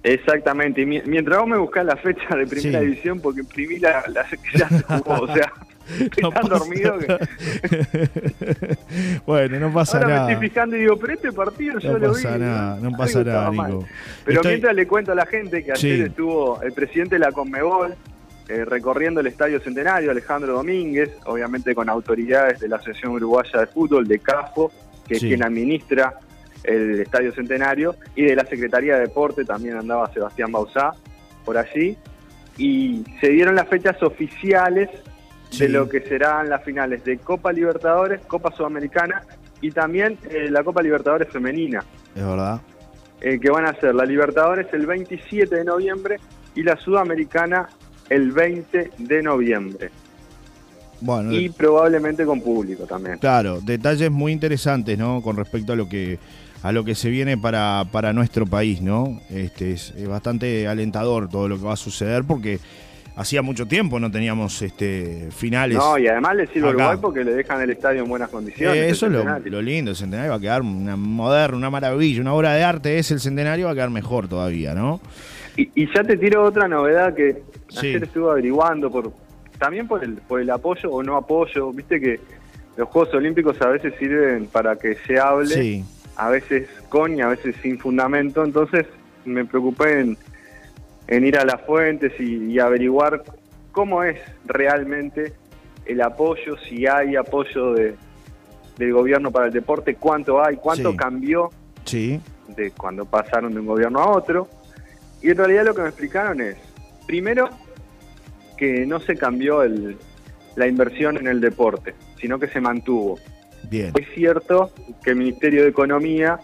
Exactamente, 0.05 0.81
y 0.81 0.85
mientras 0.85 1.39
vos 1.39 1.47
me 1.47 1.57
buscás 1.57 1.83
la 1.83 1.95
fecha 1.95 2.35
de 2.35 2.45
primera 2.45 2.79
división, 2.79 3.19
porque 3.19 3.39
imprimí 3.39 3.79
la, 3.79 4.03
que 4.03 4.59
ya 4.59 4.69
se 4.69 4.83
jugó, 4.83 5.21
o 5.21 5.33
sea, 5.33 5.51
no 6.21 6.29
tan 6.29 6.47
dormido 6.47 6.99
que... 6.99 7.07
bueno, 9.25 9.59
no 9.59 9.73
pasa 9.73 9.97
Ahora 9.97 10.09
nada. 10.09 10.27
me 10.27 10.33
estoy 10.33 10.49
fijando 10.49 10.75
y 10.75 10.81
digo, 10.81 10.97
pero 10.97 11.13
este 11.13 11.31
partido 11.31 11.79
yo 11.79 11.97
lo 11.97 12.13
vi. 12.13 12.23
Nada, 12.23 12.77
no 12.79 12.91
pasa 12.91 13.23
nada, 13.23 13.49
Nico. 13.49 13.87
Pero 14.25 14.41
mientras 14.43 14.75
le 14.75 14.85
cuento 14.85 15.11
a 15.11 15.15
la 15.15 15.25
gente 15.25 15.63
que 15.63 15.71
ayer 15.71 16.01
estuvo 16.01 16.61
el 16.61 16.73
presidente 16.73 17.15
de 17.15 17.19
la 17.19 17.31
Conmebol 17.31 17.95
eh, 18.47 18.63
recorriendo 18.63 19.21
el 19.21 19.27
Estadio 19.27 19.59
Centenario, 19.59 20.11
Alejandro 20.11 20.53
Domínguez, 20.53 21.09
obviamente 21.25 21.73
con 21.73 21.89
autoridades 21.89 22.59
de 22.59 22.67
la 22.67 22.75
Asociación 22.75 23.13
Uruguaya 23.13 23.61
de 23.61 23.65
Fútbol, 23.65 24.07
de 24.07 24.19
CAFO, 24.19 24.71
que 25.07 25.15
es 25.15 25.21
quien 25.21 25.41
administra 25.41 26.19
el 26.67 26.99
Estadio 26.99 27.31
Centenario, 27.33 27.95
y 28.15 28.23
de 28.23 28.35
la 28.35 28.45
Secretaría 28.45 28.95
de 28.95 29.01
Deporte 29.01 29.45
también 29.45 29.77
andaba 29.77 30.11
Sebastián 30.13 30.51
Bausá 30.51 30.91
por 31.43 31.57
allí, 31.57 31.97
y 32.57 33.03
se 33.19 33.29
dieron 33.29 33.55
las 33.55 33.67
fechas 33.67 34.01
oficiales 34.01 34.89
de 35.57 35.69
lo 35.69 35.87
que 35.87 36.01
serán 36.01 36.49
las 36.49 36.63
finales 36.63 37.03
de 37.03 37.17
Copa 37.17 37.51
Libertadores, 37.51 38.21
Copa 38.25 38.51
Sudamericana 38.55 39.23
y 39.61 39.71
también 39.71 40.17
eh, 40.29 40.49
la 40.49 40.63
Copa 40.63 40.81
Libertadores 40.81 41.29
Femenina. 41.29 41.83
Es 42.15 42.25
verdad. 42.25 42.61
Eh, 43.21 43.39
que 43.39 43.49
van 43.49 43.65
a 43.65 43.73
ser 43.79 43.95
la 43.95 44.05
Libertadores 44.05 44.67
el 44.73 44.85
27 44.85 45.55
de 45.55 45.63
noviembre 45.63 46.17
y 46.55 46.63
la 46.63 46.77
Sudamericana 46.77 47.69
el 48.09 48.31
20 48.31 48.91
de 48.97 49.23
noviembre. 49.23 49.91
Bueno, 51.01 51.31
y 51.31 51.49
probablemente 51.49 52.25
con 52.25 52.41
público 52.41 52.85
también. 52.85 53.17
Claro, 53.19 53.59
detalles 53.61 54.09
muy 54.11 54.31
interesantes, 54.31 54.97
¿no? 54.97 55.21
Con 55.21 55.35
respecto 55.35 55.73
a 55.73 55.75
lo 55.75 55.89
que 55.89 56.17
a 56.65 56.71
lo 56.71 56.83
que 56.83 56.95
se 56.95 57.11
viene 57.11 57.37
para, 57.37 57.85
para 57.91 58.11
nuestro 58.11 58.47
país, 58.47 58.81
¿no? 58.81 59.21
Este, 59.29 59.73
es, 59.73 59.93
bastante 60.07 60.67
alentador 60.67 61.29
todo 61.29 61.47
lo 61.47 61.59
que 61.59 61.63
va 61.63 61.73
a 61.73 61.77
suceder 61.77 62.23
porque 62.23 62.57
hacía 63.15 63.43
mucho 63.43 63.67
tiempo 63.67 63.99
no 63.99 64.09
teníamos 64.09 64.59
este, 64.63 65.29
finales. 65.29 65.77
No, 65.77 65.95
y 65.99 66.07
además 66.07 66.37
le 66.37 66.47
sirve 66.47 66.69
Uruguay 66.69 66.97
porque 66.99 67.23
le 67.23 67.35
dejan 67.35 67.61
el 67.61 67.69
estadio 67.69 68.01
en 68.01 68.09
buenas 68.09 68.29
condiciones. 68.29 68.77
Eh, 68.77 68.89
eso 68.89 69.05
es 69.05 69.11
lo, 69.45 69.61
lindo, 69.61 69.91
el 69.91 69.97
centenario 69.97 70.31
va 70.31 70.37
a 70.37 70.39
quedar 70.39 70.63
una 70.63 70.95
moderna, 70.95 71.55
una 71.55 71.69
maravilla, 71.69 72.19
una 72.19 72.33
obra 72.33 72.55
de 72.55 72.63
arte 72.63 72.97
es 72.97 73.11
el 73.11 73.19
centenario, 73.19 73.67
va 73.67 73.73
a 73.73 73.75
quedar 73.75 73.91
mejor 73.91 74.27
todavía, 74.27 74.73
¿no? 74.73 74.99
Y, 75.57 75.85
ya 75.93 76.03
te 76.03 76.17
tiro 76.17 76.43
otra 76.43 76.67
novedad 76.67 77.13
que 77.13 77.43
ayer 77.77 78.03
estuve 78.03 78.31
averiguando 78.31 78.89
por, 78.89 79.13
también 79.59 79.87
por 79.87 80.03
el, 80.03 80.13
por 80.13 80.41
el 80.41 80.49
apoyo 80.49 80.89
o 80.89 81.03
no 81.03 81.15
apoyo, 81.15 81.71
viste 81.71 82.01
que 82.01 82.19
los 82.75 82.89
Juegos 82.89 83.13
Olímpicos 83.13 83.61
a 83.61 83.67
veces 83.67 83.93
sirven 83.99 84.47
para 84.47 84.75
que 84.77 84.95
se 85.07 85.19
hable, 85.19 85.45
Sí, 85.45 85.85
a 86.17 86.29
veces 86.29 86.67
con 86.89 87.15
y 87.17 87.21
a 87.21 87.27
veces 87.27 87.55
sin 87.61 87.77
fundamento, 87.79 88.43
entonces 88.43 88.85
me 89.25 89.45
preocupé 89.45 89.99
en, 90.01 90.17
en 91.07 91.25
ir 91.25 91.37
a 91.37 91.45
las 91.45 91.61
fuentes 91.61 92.13
y, 92.19 92.51
y 92.51 92.59
averiguar 92.59 93.23
cómo 93.71 94.03
es 94.03 94.19
realmente 94.45 95.33
el 95.85 96.01
apoyo, 96.01 96.57
si 96.57 96.87
hay 96.87 97.15
apoyo 97.15 97.73
de, 97.73 97.95
del 98.77 98.93
gobierno 98.93 99.31
para 99.31 99.47
el 99.47 99.53
deporte, 99.53 99.95
cuánto 99.95 100.43
hay, 100.43 100.55
cuánto 100.57 100.91
Sí. 100.91 100.97
cambió 100.97 101.49
sí, 101.85 102.19
de 102.55 102.71
cuando 102.71 103.05
pasaron 103.05 103.53
de 103.53 103.59
un 103.59 103.65
gobierno 103.67 103.99
a 103.99 104.09
otro. 104.09 104.47
Y 105.21 105.29
en 105.29 105.37
realidad 105.37 105.65
lo 105.65 105.75
que 105.75 105.81
me 105.81 105.87
explicaron 105.89 106.41
es, 106.41 106.55
primero, 107.07 107.49
que 108.57 108.85
no 108.85 108.99
se 108.99 109.15
cambió 109.15 109.63
el, 109.63 109.97
la 110.55 110.67
inversión 110.67 111.17
en 111.17 111.27
el 111.27 111.41
deporte, 111.41 111.93
sino 112.19 112.39
que 112.39 112.47
se 112.47 112.61
mantuvo. 112.61 113.19
Bien. 113.69 113.91
Es 113.99 114.07
cierto 114.13 114.71
que 115.03 115.11
el 115.11 115.17
Ministerio 115.17 115.63
de 115.63 115.69
Economía 115.69 116.39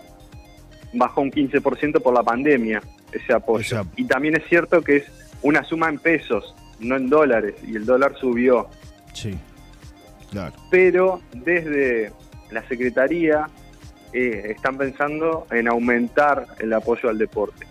bajó 0.94 1.22
un 1.22 1.32
15% 1.32 2.02
por 2.02 2.14
la 2.14 2.24
pandemia 2.24 2.82
ese 3.12 3.34
apoyo. 3.34 3.86
Y 3.96 4.06
también 4.06 4.36
es 4.36 4.48
cierto 4.48 4.82
que 4.82 4.98
es 4.98 5.06
una 5.42 5.64
suma 5.64 5.90
en 5.90 6.00
pesos, 6.00 6.56
no 6.80 6.96
en 6.96 7.10
dólares, 7.10 7.56
y 7.66 7.76
el 7.76 7.86
dólar 7.86 8.16
subió. 8.20 8.68
Sí, 9.14 9.38
claro. 10.30 10.54
Pero 10.70 11.22
desde 11.34 12.12
la 12.52 12.68
Secretaría 12.68 13.50
eh, 14.14 14.54
están 14.56 14.78
pensando 14.78 15.48
en 15.52 15.68
aumentar 15.68 16.48
el 16.60 16.74
apoyo 16.74 17.10
al 17.10 17.18
deporte. 17.18 17.66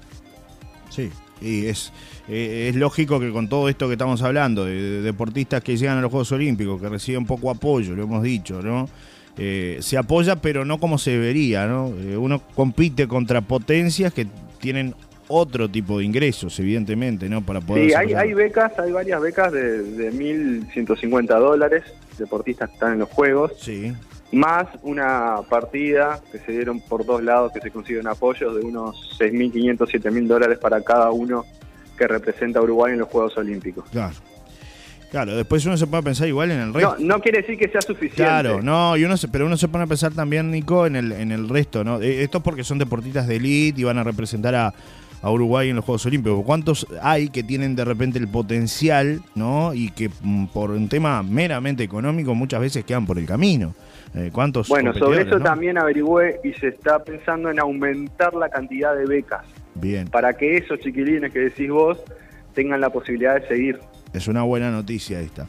Sí, 0.88 1.11
y 1.40 1.66
es, 1.66 1.92
eh, 2.28 2.69
es 2.69 2.76
lógico 2.76 3.21
que 3.21 3.30
con 3.30 3.49
todo 3.49 3.69
esto 3.69 3.87
que 3.87 3.92
estamos 3.92 4.23
hablando, 4.23 4.64
de, 4.64 4.75
de 4.75 5.02
deportistas 5.02 5.62
que 5.62 5.76
llegan 5.76 5.99
a 5.99 6.00
los 6.00 6.11
Juegos 6.11 6.33
Olímpicos, 6.33 6.80
que 6.80 6.88
reciben 6.88 7.25
poco 7.25 7.50
apoyo, 7.50 7.95
lo 7.95 8.02
hemos 8.02 8.23
dicho, 8.23 8.61
¿no? 8.62 8.88
Eh, 9.37 9.78
se 9.80 9.96
apoya, 9.96 10.37
pero 10.37 10.64
no 10.64 10.78
como 10.78 10.99
se 10.99 11.12
debería, 11.12 11.66
¿no? 11.66 11.88
Eh, 11.88 12.16
uno 12.16 12.42
compite 12.54 13.08
contra 13.08 13.40
potencias 13.40 14.12
que 14.12 14.26
tienen 14.58 14.94
otro 15.28 15.68
tipo 15.70 15.99
de 15.99 16.04
ingresos, 16.04 16.58
evidentemente, 16.58 17.28
¿no? 17.28 17.40
Para 17.40 17.60
poder 17.60 17.87
Sí, 17.87 17.94
hay, 17.94 18.14
hay 18.14 18.34
becas, 18.34 18.76
hay 18.78 18.90
varias 18.90 19.20
becas 19.20 19.52
de, 19.52 19.82
de 19.82 20.12
1.150 20.12 21.38
dólares, 21.38 21.84
deportistas 22.18 22.68
que 22.68 22.75
están 22.75 22.92
en 22.94 22.99
los 22.99 23.08
Juegos, 23.08 23.52
Sí, 23.58 23.92
más 24.32 24.66
una 24.82 25.40
partida 25.49 26.20
que 26.30 26.38
se 26.38 26.52
dieron 26.52 26.80
por 26.80 27.04
dos 27.04 27.22
lados 27.22 27.52
que 27.52 27.60
se 27.60 27.70
consiguen 27.70 28.06
apoyos 28.06 28.54
de 28.54 28.60
unos 28.60 29.18
6.500, 29.18 29.78
7.000 29.78 30.26
dólares 30.26 30.58
para 30.58 30.82
cada 30.82 31.10
uno 31.10 31.44
que 31.96 32.06
representa 32.06 32.60
a 32.60 32.62
Uruguay 32.62 32.92
en 32.92 33.00
los 33.00 33.08
Juegos 33.08 33.37
Olímpicos. 33.37 33.88
claro. 33.90 34.14
Claro, 35.10 35.36
después 35.36 35.66
uno 35.66 35.76
se 35.76 35.86
puede 35.86 36.02
pensar 36.04 36.28
igual 36.28 36.50
en 36.52 36.60
el 36.60 36.66
No, 36.68 36.78
resto. 36.78 36.96
no 37.00 37.20
quiere 37.20 37.40
decir 37.40 37.58
que 37.58 37.68
sea 37.68 37.80
suficiente. 37.82 38.22
Claro, 38.22 38.62
no, 38.62 38.96
y 38.96 39.04
uno 39.04 39.16
se, 39.16 39.26
pero 39.28 39.46
uno 39.46 39.56
se 39.56 39.66
pone 39.68 39.84
a 39.84 39.86
pensar 39.86 40.12
también, 40.12 40.50
Nico, 40.50 40.86
en 40.86 40.94
el, 40.96 41.12
en 41.12 41.32
el 41.32 41.48
resto, 41.48 41.82
¿no? 41.82 42.00
Eh, 42.00 42.22
Esto 42.22 42.38
es 42.38 42.44
porque 42.44 42.62
son 42.62 42.78
deportistas 42.78 43.26
de 43.26 43.36
élite 43.36 43.80
y 43.80 43.84
van 43.84 43.98
a 43.98 44.04
representar 44.04 44.54
a, 44.54 44.72
a 45.22 45.30
Uruguay 45.30 45.68
en 45.70 45.76
los 45.76 45.84
Juegos 45.84 46.06
Olímpicos. 46.06 46.44
¿Cuántos 46.44 46.86
hay 47.02 47.28
que 47.28 47.42
tienen 47.42 47.74
de 47.74 47.84
repente 47.84 48.18
el 48.20 48.28
potencial, 48.28 49.20
¿no? 49.34 49.74
Y 49.74 49.90
que 49.90 50.10
mm, 50.22 50.46
por 50.46 50.70
un 50.70 50.88
tema 50.88 51.22
meramente 51.24 51.82
económico 51.82 52.34
muchas 52.36 52.60
veces 52.60 52.84
quedan 52.84 53.04
por 53.04 53.18
el 53.18 53.26
camino. 53.26 53.74
Eh, 54.14 54.30
¿Cuántos? 54.32 54.68
Bueno, 54.68 54.92
sobre 54.94 55.22
eso 55.22 55.38
no? 55.38 55.44
también 55.44 55.76
averigüé 55.78 56.40
y 56.44 56.52
se 56.54 56.68
está 56.68 57.02
pensando 57.02 57.50
en 57.50 57.58
aumentar 57.60 58.34
la 58.34 58.48
cantidad 58.48 58.94
de 58.96 59.06
becas 59.06 59.44
Bien, 59.74 60.08
para 60.08 60.32
que 60.34 60.56
esos 60.56 60.80
chiquilines 60.80 61.32
que 61.32 61.38
decís 61.40 61.70
vos 61.70 61.98
tengan 62.54 62.80
la 62.80 62.90
posibilidad 62.90 63.40
de 63.40 63.46
seguir. 63.48 63.78
Es 64.12 64.28
una 64.28 64.42
buena 64.42 64.70
noticia 64.70 65.20
esta. 65.20 65.46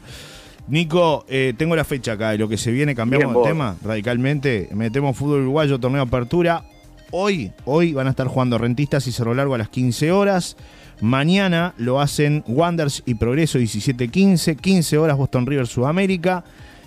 Nico, 0.68 1.24
eh, 1.28 1.54
tengo 1.56 1.74
la 1.74 1.84
fecha 1.84 2.12
acá 2.12 2.30
de 2.30 2.38
lo 2.38 2.48
que 2.48 2.56
se 2.56 2.70
viene, 2.70 2.94
cambiamos 2.94 3.34
de 3.34 3.50
tema 3.50 3.76
radicalmente, 3.82 4.68
metemos 4.72 5.16
fútbol 5.16 5.42
uruguayo, 5.42 5.78
torneo 5.78 6.04
de 6.04 6.08
apertura. 6.08 6.64
Hoy, 7.10 7.52
hoy 7.64 7.92
van 7.92 8.06
a 8.06 8.10
estar 8.10 8.26
jugando 8.26 8.56
Rentistas 8.58 9.06
y 9.06 9.12
Cerro 9.12 9.34
Largo 9.34 9.54
a 9.54 9.58
las 9.58 9.68
15 9.68 10.12
horas. 10.12 10.56
Mañana 11.00 11.74
lo 11.78 12.00
hacen 12.00 12.44
Wanders 12.46 13.02
y 13.04 13.14
Progreso 13.16 13.58
17-15, 13.58 14.56
15 14.56 14.98
horas 14.98 15.16
Boston 15.16 15.46
River 15.46 15.66
Sudamérica. 15.66 16.44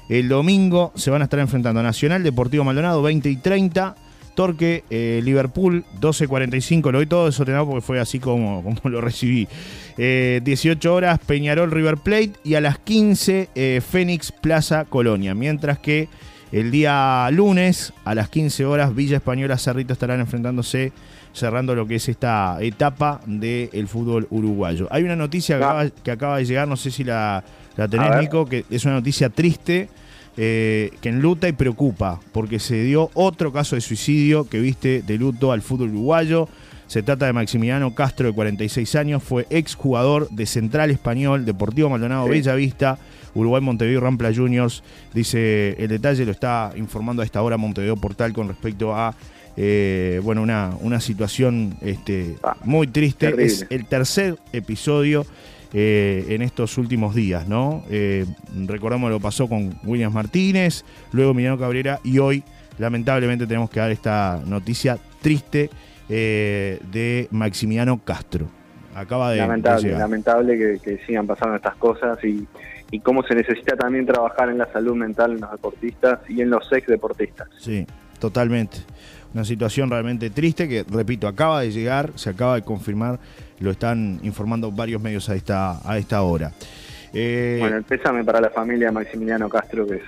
El 0.07 0.29
domingo 0.29 0.93
se 0.95 1.11
van 1.11 1.21
a 1.21 1.25
estar 1.25 1.39
enfrentando 1.39 1.83
Nacional, 1.83 2.23
Deportivo 2.23 2.63
Maldonado 2.63 3.01
20 3.01 3.29
y 3.29 3.35
30. 3.35 3.95
Torque, 4.35 4.83
eh, 4.89 5.21
Liverpool, 5.23 5.83
12.45. 5.99 6.91
Lo 6.91 6.99
doy 6.99 7.07
todo 7.07 7.25
desordenado 7.25 7.65
porque 7.65 7.81
fue 7.81 7.99
así 7.99 8.19
como, 8.19 8.63
como 8.81 8.89
lo 8.89 9.01
recibí. 9.01 9.47
Eh, 9.97 10.41
18 10.43 10.93
horas, 10.93 11.19
Peñarol, 11.25 11.71
River 11.71 11.97
Plate. 11.97 12.33
Y 12.43 12.55
a 12.55 12.61
las 12.61 12.77
15, 12.77 13.49
eh, 13.55 13.81
Fénix, 13.87 14.31
Plaza, 14.31 14.85
Colonia. 14.85 15.33
Mientras 15.33 15.79
que 15.79 16.09
el 16.51 16.69
día 16.71 17.27
lunes, 17.31 17.93
a 18.03 18.13
las 18.13 18.29
15 18.29 18.65
horas, 18.65 18.93
Villa 18.93 19.17
Española, 19.17 19.57
Cerrito 19.57 19.93
estarán 19.93 20.19
enfrentándose, 20.19 20.91
cerrando 21.33 21.73
lo 21.75 21.87
que 21.87 21.95
es 21.95 22.07
esta 22.07 22.57
etapa 22.61 23.19
del 23.25 23.87
fútbol 23.87 24.27
uruguayo. 24.29 24.87
Hay 24.91 25.03
una 25.03 25.15
noticia 25.15 25.57
que, 25.57 25.63
Ah. 25.63 25.69
acaba, 25.71 25.89
que 25.89 26.11
acaba 26.11 26.37
de 26.37 26.45
llegar, 26.45 26.67
no 26.67 26.77
sé 26.77 26.91
si 26.91 27.03
la, 27.03 27.43
la 27.75 27.87
tenés. 27.87 28.09
Nico, 28.21 28.45
que 28.45 28.63
es 28.69 28.85
una 28.85 28.93
noticia 28.93 29.29
triste 29.29 29.89
eh, 30.37 30.91
que 31.01 31.09
enluta 31.09 31.47
y 31.47 31.53
preocupa, 31.53 32.19
porque 32.31 32.59
se 32.59 32.83
dio 32.83 33.09
otro 33.13 33.51
caso 33.53 33.75
de 33.75 33.81
suicidio 33.81 34.47
que 34.49 34.59
viste 34.59 35.01
de 35.01 35.17
luto 35.17 35.51
al 35.51 35.61
fútbol 35.61 35.89
uruguayo. 35.89 36.47
Se 36.87 37.01
trata 37.01 37.25
de 37.25 37.33
Maximiliano 37.33 37.95
Castro, 37.95 38.27
de 38.27 38.33
46 38.33 38.95
años, 38.95 39.23
fue 39.23 39.47
exjugador 39.49 40.29
de 40.29 40.45
Central 40.45 40.91
Español, 40.91 41.43
Deportivo 41.45 41.89
Maldonado, 41.89 42.25
Sí. 42.25 42.29
Bellavista, 42.31 42.99
Uruguay 43.33 43.61
Montevideo 43.61 44.01
Rampla 44.01 44.31
Juniors. 44.33 44.83
Dice 45.13 45.75
el 45.79 45.87
detalle, 45.87 46.25
lo 46.25 46.31
está 46.31 46.71
informando 46.75 47.21
a 47.21 47.25
esta 47.25 47.41
hora 47.41 47.57
Montevideo 47.57 47.95
Portal 47.97 48.33
con 48.33 48.47
respecto 48.47 48.93
a 48.95 49.15
eh, 49.57 50.19
bueno, 50.23 50.41
una, 50.41 50.73
una 50.81 50.99
situación 50.99 51.77
este, 51.81 52.35
Ah, 52.43 52.57
muy 52.65 52.87
triste. 52.87 53.27
terrible. 53.27 53.45
Es 53.45 53.65
el 53.69 53.85
tercer 53.85 54.35
episodio 54.53 55.25
eh, 55.73 56.25
en 56.29 56.41
estos 56.41 56.77
últimos 56.77 57.15
días, 57.15 57.47
¿no? 57.47 57.83
Eh, 57.89 58.25
recordamos 58.67 59.09
lo 59.09 59.17
que 59.17 59.23
pasó 59.23 59.47
con 59.47 59.77
Williams 59.83 60.13
Martínez, 60.13 60.85
luego 61.11 61.31
Emiliano 61.31 61.57
Cabrera 61.57 61.99
y 62.03 62.19
hoy, 62.19 62.43
lamentablemente, 62.77 63.47
tenemos 63.47 63.69
que 63.69 63.79
dar 63.79 63.91
esta 63.91 64.41
noticia 64.45 64.97
triste 65.21 65.69
eh, 66.09 66.79
de 66.91 67.27
Maximiliano 67.31 67.99
Castro. 68.03 68.47
Acaba 68.93 69.31
de, 69.31 69.37
lamentable, 69.37 69.91
lamentable 69.91 70.57
que, 70.57 70.79
que 70.79 71.05
sigan 71.05 71.27
pasando 71.27 71.57
estas 71.57 71.75
cosas 71.75 72.17
y, 72.23 72.47
y 72.91 72.99
cómo 72.99 73.23
se 73.23 73.35
necesita 73.35 73.75
también 73.75 74.05
trabajar 74.05 74.49
en 74.49 74.57
la 74.57 74.71
salud 74.71 74.95
mental 74.95 75.33
en 75.33 75.41
los 75.41 75.51
deportistas 75.51 76.19
y 76.29 76.41
en 76.41 76.49
los 76.49 76.71
ex 76.71 76.87
deportistas. 76.87 77.49
Sí, 77.59 77.85
totalmente. 78.19 78.77
Una 79.35 79.43
situación 79.43 79.89
realmente 79.89 80.29
triste 80.29 80.69
que, 80.69 80.85
repito, 80.89 81.27
acaba 81.27 81.59
de 81.59 81.69
llegar, 81.69 82.13
se 82.15 82.29
acaba 82.29 82.55
de 82.55 82.61
confirmar, 82.61 83.19
lo 83.59 83.69
están 83.69 84.17
informando 84.23 84.71
varios 84.71 85.01
medios 85.01 85.27
a 85.27 85.35
esta, 85.35 85.81
a 85.87 85.97
esta 85.97 86.21
hora. 86.21 86.53
Eh, 87.13 87.57
Bueno, 87.59 87.75
el 87.75 87.83
pésame 87.83 88.23
para 88.23 88.39
la 88.39 88.49
familia 88.49 88.93
Maximiliano 88.93 89.49
Castro, 89.49 89.85
que 89.87 89.95
es 89.95 90.01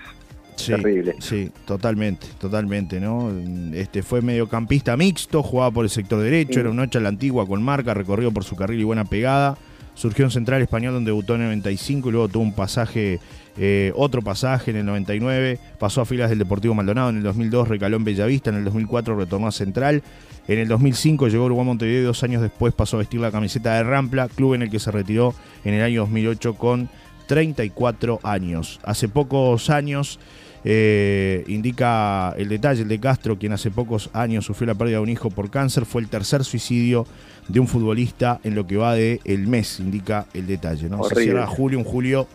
sí, 0.56 0.72
terrible. 0.72 1.16
Sí, 1.20 1.52
totalmente, 1.66 2.26
totalmente, 2.40 3.02
¿no? 3.02 3.30
Este 3.74 4.02
fue 4.02 4.22
mediocampista 4.22 4.96
mixto, 4.96 5.44
jugaba 5.44 5.72
por 5.72 5.84
el 5.84 5.90
sector 5.90 6.22
derecho, 6.22 6.54
Sí. 6.54 6.60
era 6.62 6.70
un 6.70 6.80
8 6.80 7.00
a 7.00 7.02
la 7.02 7.10
antigua 7.10 7.46
con 7.46 7.62
marca, 7.62 7.94
recorrido 7.94 8.32
por 8.32 8.46
su 8.46 8.56
carril 8.56 8.80
y 8.80 8.86
buena 8.86 9.04
pegada. 9.04 9.58
Surgió 9.98 10.26
en 10.26 10.32
Central 10.32 10.62
Español 10.62 10.94
donde 10.94 11.10
debutó 11.10 11.34
en 11.34 11.42
el 11.42 11.48
95 11.48 12.10
y 12.10 12.12
luego 12.12 12.28
tuvo 12.28 12.44
un 12.44 12.54
pasaje, 12.54 13.20
eh, 13.58 13.92
otro 13.96 14.22
pasaje 14.22 14.70
en 14.70 14.78
el 14.78 14.86
99. 14.86 15.58
Pasó 15.80 16.02
a 16.02 16.06
filas 16.06 16.30
del 16.30 16.38
Deportivo 16.38 16.76
Maldonado 16.76 17.10
en 17.10 17.18
el 17.18 17.24
2002, 17.24 17.68
recaló 17.68 17.98
en 17.98 18.04
Bellavista, 18.04 18.52
en 18.52 18.58
el 18.58 18.66
2004 18.66 19.16
retornó 19.16 19.48
a 19.48 19.52
Central. 19.52 20.04
En 20.48 20.60
el 20.60 20.68
2005 20.68 21.30
llegó 21.30 21.44
a 21.44 21.46
Uruguay 21.48 21.66
Montevideo 21.66 22.02
y 22.02 22.06
dos 22.06 22.24
años 22.24 22.44
después 22.44 22.76
pasó 22.76 22.98
a 22.98 23.00
vestir 23.00 23.22
la 23.22 23.32
camiseta 23.32 23.74
de 23.74 23.84
Rampla, 23.84 24.28
club 24.28 24.54
en 24.54 24.62
el 24.62 24.70
que 24.70 24.78
se 24.78 24.92
retiró 24.92 25.34
en 25.66 25.74
el 25.74 25.82
año 25.82 26.02
2008 26.02 26.54
con 26.54 26.90
34 27.26 28.20
años. 28.22 28.80
Hace 28.84 29.10
pocos 29.10 29.72
años, 29.72 30.20
eh, 30.64 31.44
indica 31.48 32.34
el 32.38 32.50
detalle, 32.50 32.82
el 32.82 32.88
de 32.88 33.00
Castro, 33.00 33.38
quien 33.38 33.54
hace 33.54 33.72
pocos 33.72 34.10
años 34.14 34.46
sufrió 34.46 34.68
la 34.68 34.76
pérdida 34.76 34.98
de 34.98 35.04
un 35.04 35.10
hijo 35.10 35.30
por 35.30 35.50
cáncer, 35.50 35.86
fue 35.86 36.02
el 36.02 36.10
tercer 36.10 36.44
suicidio 36.44 37.06
de 37.48 37.60
un 37.60 37.68
futbolista 37.68 38.40
en 38.44 38.56
lo 38.56 38.68
que 38.68 38.78
va 38.78 38.94
de 38.96 39.20
el 39.24 39.48
mes, 39.48 39.80
indica 39.80 40.26
el 40.34 40.48
detalle. 40.48 40.90
¿no? 40.90 41.04
Se 41.04 41.16
cierra 41.16 41.48
julio, 41.48 41.80
un 41.80 41.86
julio 41.86 42.28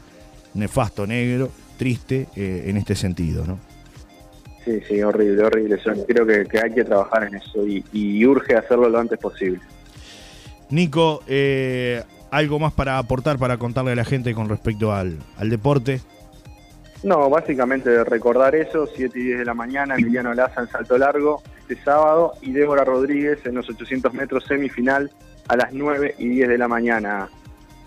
nefasto, 0.55 1.07
negro, 1.07 1.51
triste 1.77 2.29
eh, 2.37 2.65
en 2.67 2.77
este 2.77 2.95
sentido. 2.95 3.45
¿no? 3.47 3.59
Sí, 4.65 4.81
sí, 4.89 5.03
horrible, 5.03 5.43
horrible. 5.45 5.79
Yo 5.85 6.07
creo 6.07 6.27
que, 6.27 6.45
que 6.47 6.59
hay 6.59 6.73
que 6.73 6.85
trabajar 6.85 7.25
en 7.25 7.35
eso 7.35 7.67
y, 7.67 7.85
y 7.93 8.25
urge 8.25 8.55
hacerlo 8.55 8.89
lo 8.89 8.99
antes 8.99 9.19
posible. 9.19 9.61
Nico, 10.71 11.23
eh, 11.27 12.03
¿algo 12.31 12.59
más 12.59 12.73
para 12.73 12.99
aportar, 12.99 13.39
para 13.39 13.59
contarle 13.59 13.93
a 13.93 13.97
la 13.97 14.05
gente 14.05 14.33
con 14.35 14.49
respecto 14.49 14.93
al, 14.93 15.19
al 15.37 15.51
deporte? 15.51 16.01
No, 17.03 17.29
básicamente 17.29 18.05
recordar 18.05 18.55
eso, 18.55 18.87
7 18.87 19.19
y 19.19 19.23
10 19.25 19.39
de 19.41 19.45
la 19.45 19.55
mañana, 19.55 19.97
Emiliano 19.97 20.33
Laza 20.35 20.61
en 20.61 20.69
salto 20.69 20.97
largo 20.97 21.43
este 21.61 21.77
sábado 21.83 22.35
y 22.43 22.53
Débora 22.53 22.85
Rodríguez 22.85 23.45
en 23.45 23.57
los 23.57 23.69
800 23.69 24.15
metros 24.15 24.45
semifinal 24.45 25.11
a 25.49 25.57
las 25.57 25.73
9 25.73 26.15
y 26.19 26.29
10 26.29 26.49
de 26.49 26.59
la 26.59 26.69
mañana. 26.69 27.29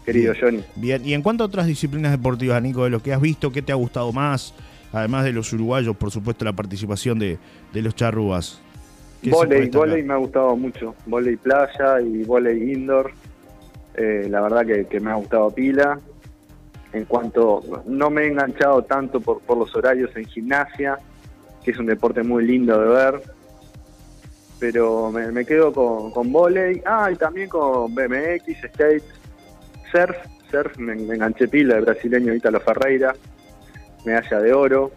querido 0.06 0.34
Johnny. 0.40 0.64
Bien, 0.76 1.06
y 1.06 1.14
en 1.14 1.22
cuanto 1.22 1.44
a 1.44 1.48
otras 1.48 1.66
disciplinas 1.66 2.12
deportivas, 2.12 2.62
Nico, 2.62 2.84
de 2.84 2.90
lo 2.90 3.02
que 3.02 3.14
has 3.14 3.22
visto, 3.22 3.52
¿qué 3.52 3.62
te 3.62 3.72
ha 3.72 3.76
gustado 3.76 4.12
más? 4.12 4.54
Además 4.92 5.24
de 5.24 5.34
los 5.34 5.52
uruguayos, 5.54 5.96
por 5.96 6.12
supuesto, 6.12 6.46
la 6.46 6.54
participación 6.54 7.18
de, 7.18 7.38
de 7.74 7.82
los 7.82 7.96
charrúas. 7.96 8.62
Voley, 9.24 9.70
voley 9.70 10.04
me 10.04 10.14
ha 10.14 10.18
gustado 10.18 10.56
mucho. 10.56 10.96
Voley 11.06 11.36
playa 11.38 12.00
y 12.02 12.24
voley 12.24 12.74
indoor. 12.74 13.12
Eh, 13.96 14.28
la 14.30 14.42
verdad 14.42 14.66
que, 14.90 15.00
me 15.00 15.12
ha 15.12 15.16
gustado 15.16 15.50
pila. 15.52 16.00
En 16.96 17.04
cuanto, 17.04 17.62
no 17.88 18.10
me 18.10 18.24
he 18.24 18.28
enganchado 18.28 18.82
tanto 18.84 19.20
por, 19.20 19.42
por 19.42 19.58
los 19.58 19.76
horarios 19.76 20.16
en 20.16 20.24
gimnasia, 20.24 20.98
que 21.62 21.72
es 21.72 21.78
un 21.78 21.88
deporte 21.88 22.24
muy 22.24 22.48
lindo 22.48 22.80
de 22.80 22.88
ver. 22.88 23.22
Pero 24.62 25.12
me, 25.12 25.46
quedo 25.46 25.74
con, 25.74 26.12
con 26.12 26.32
volei. 26.32 26.82
Ah, 26.86 27.10
y 27.12 27.18
también 27.18 27.50
con 27.50 27.94
BMX, 27.94 28.46
skate, 28.72 29.04
surf. 29.92 30.16
Surf, 30.50 30.78
me, 30.78 30.94
enganché 30.94 31.50
pila, 31.50 31.76
de 31.76 31.82
brasileño 31.82 32.34
Ítalo 32.34 32.62
Ferreira, 32.62 33.14
medalla 34.06 34.40
de 34.40 34.54
oro. 34.54 34.92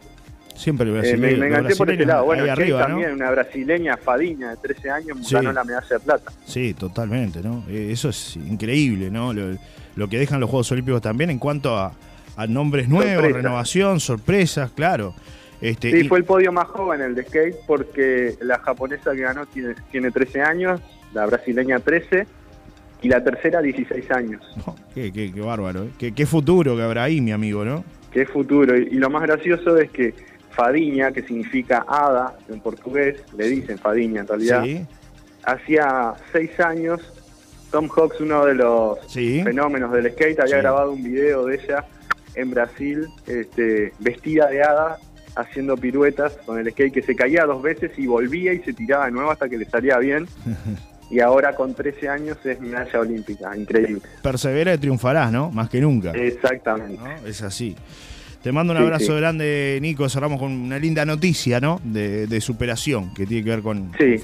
Siempre 0.58 0.88
eh, 0.88 1.16
me, 1.16 1.30
enganché 1.30 1.76
por 1.76 1.88
este 1.88 2.04
lado. 2.04 2.24
Bueno, 2.24 2.44
también, 2.46 3.12
una 3.12 3.30
brasileña, 3.30 3.96
Fadiña, 3.96 4.50
de 4.50 4.56
13 4.56 4.90
años, 4.90 5.30
ganó 5.30 5.52
la 5.52 5.62
medalla 5.62 5.86
de 5.88 6.00
plata. 6.00 6.32
Sí, 6.44 6.74
totalmente, 6.74 7.40
¿no? 7.40 7.62
Eh, 7.68 7.90
eso 7.92 8.08
es 8.08 8.34
increíble, 8.36 9.08
¿no? 9.08 9.32
Lo, 9.32 10.08
que 10.08 10.18
dejan 10.18 10.40
los 10.40 10.50
Juegos 10.50 10.72
Olímpicos 10.72 11.00
también 11.00 11.30
en 11.30 11.38
cuanto 11.38 11.76
a, 11.76 11.92
nombres 12.48 12.88
nuevos, 12.88 13.32
renovación, 13.32 14.00
sorpresas, 14.00 14.72
claro. 14.72 15.14
Este, 15.60 15.92
sí, 15.92 16.08
fue 16.08 16.18
el 16.18 16.24
podio 16.24 16.50
más 16.52 16.66
joven 16.68 17.00
el 17.02 17.14
de 17.14 17.22
skate 17.22 17.56
porque 17.66 18.36
la 18.40 18.58
japonesa 18.58 19.12
que 19.12 19.22
ganó 19.22 19.46
tiene, 19.46 19.74
tiene 19.92 20.10
13 20.10 20.42
años, 20.42 20.80
la 21.14 21.26
brasileña 21.26 21.78
13 21.78 22.26
y 23.02 23.08
la 23.08 23.22
tercera 23.22 23.60
16 23.60 24.10
años. 24.10 24.42
qué, 24.94 25.12
qué, 25.12 25.32
qué, 25.32 25.40
bárbaro, 25.40 25.84
¿eh? 25.84 26.12
qué, 26.14 26.26
futuro 26.26 26.76
que 26.76 26.82
habrá 26.82 27.04
ahí, 27.04 27.20
mi 27.20 27.30
amigo, 27.30 27.64
¿no? 27.64 27.84
Qué 28.12 28.24
futuro. 28.26 28.76
y 28.76 28.94
lo 28.94 29.10
más 29.10 29.22
gracioso 29.22 29.76
es 29.76 29.90
que 29.90 30.14
Fadiña, 30.58 31.12
que 31.12 31.22
significa 31.22 31.84
hada 31.86 32.36
en 32.48 32.58
portugués, 32.58 33.22
le 33.36 33.48
dicen 33.48 33.78
Fadiña 33.78 34.22
en 34.22 34.26
realidad. 34.26 34.64
Hacía 35.44 36.14
seis 36.32 36.58
años, 36.58 37.00
Tom 37.70 37.88
Hawks, 37.88 38.20
uno 38.20 38.44
de 38.44 38.54
los 38.56 38.98
fenómenos 39.12 39.92
del 39.92 40.10
skate, 40.10 40.40
había 40.40 40.56
grabado 40.56 40.90
un 40.90 41.04
video 41.04 41.46
de 41.46 41.54
ella 41.54 41.84
en 42.34 42.50
Brasil, 42.50 43.06
este, 43.28 43.92
vestida 44.00 44.48
de 44.48 44.64
hada, 44.64 44.98
haciendo 45.36 45.76
piruetas 45.76 46.32
con 46.44 46.58
el 46.58 46.68
skate 46.72 46.92
que 46.92 47.02
se 47.02 47.14
caía 47.14 47.46
dos 47.46 47.62
veces 47.62 47.92
y 47.96 48.08
volvía 48.08 48.52
y 48.52 48.58
se 48.58 48.72
tiraba 48.72 49.04
de 49.04 49.12
nuevo 49.12 49.30
hasta 49.30 49.48
que 49.48 49.58
le 49.58 49.64
salía 49.64 49.96
bien. 49.98 50.26
y 51.08 51.20
ahora 51.20 51.54
con 51.54 51.72
13 51.72 52.08
años 52.08 52.36
es 52.44 52.60
medalla 52.60 52.98
olímpica, 52.98 53.56
increíble. 53.56 54.02
Persevera 54.24 54.74
y 54.74 54.78
triunfarás, 54.78 55.30
¿no? 55.30 55.52
Más 55.52 55.70
que 55.70 55.80
nunca. 55.80 56.10
Exactamente. 56.10 57.00
Es 57.24 57.42
así. 57.42 57.76
Te 58.42 58.52
mando 58.52 58.72
un 58.72 58.78
abrazo 58.78 59.16
grande, 59.16 59.78
Nico. 59.82 60.08
Cerramos 60.08 60.38
con 60.38 60.52
una 60.52 60.78
linda 60.78 61.04
noticia, 61.04 61.60
¿no? 61.60 61.80
De, 61.82 62.40
superación 62.40 63.12
que 63.14 63.26
tiene 63.26 63.44
que 63.44 63.50
ver 63.50 63.62
con, 63.62 63.92
sí, 63.98 64.20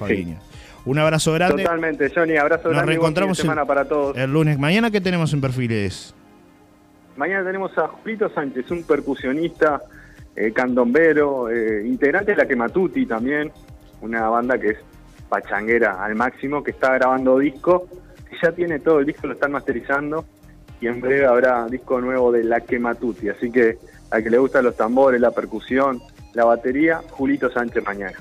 Un 0.85 0.99
abrazo 0.99 1.33
grande. 1.33 1.64
Totalmente, 1.64 2.11
Johnny. 2.14 2.37
Abrazo 2.37 2.68
Nos 2.68 2.73
grande. 2.73 2.80
Nos 2.80 2.87
reencontramos 2.87 3.38
semana 3.38 3.64
para 3.64 3.87
todos. 3.87 4.16
El 4.16 4.33
lunes. 4.33 4.59
¿Mañana 4.59 4.90
qué 4.90 5.00
tenemos 5.00 5.33
en 5.33 5.40
perfiles? 5.40 6.14
Mañana 7.16 7.44
tenemos 7.44 7.76
a 7.78 7.88
Julito 7.88 8.28
Sánchez, 8.28 8.71
un 8.71 8.85
percusionista, 8.85 9.83
eh, 10.35 10.52
candombero, 10.52 11.49
eh, 11.49 11.87
integrante 11.87 12.33
de 12.33 12.38
la 12.38 12.47
Quematuti 12.47 13.06
también, 13.06 13.52
una 14.00 14.28
banda 14.28 14.59
que 14.59 14.71
es 14.71 14.78
pachanguera 15.28 16.04
al 16.04 16.16
máximo, 16.16 16.62
que 16.62 16.73
está 16.73 16.94
grabando 16.94 17.38
disco, 17.38 17.88
que 18.28 18.37
ya 18.42 18.50
tiene 18.50 18.80
todo 18.80 18.99
el 18.99 19.06
disco, 19.06 19.28
lo 19.28 19.35
están 19.35 19.52
masterizando, 19.52 20.25
y 20.84 20.86
en 20.86 21.00
breve 21.00 21.24
habrá 21.24 21.66
disco 21.66 21.98
nuevo 21.98 22.30
de 22.30 22.44
la 22.44 22.60
Quematuti. 22.60 23.30
Así 23.30 23.50
que 23.50 23.78
al 24.10 24.22
que 24.22 24.28
le 24.28 24.36
gustan 24.36 24.64
los 24.64 24.76
tambores, 24.76 25.18
la 25.18 25.30
percusión, 25.30 26.02
la 26.34 26.44
batería, 26.44 27.00
Julito 27.10 27.50
Sánchez 27.50 27.82
mañana. 27.86 28.18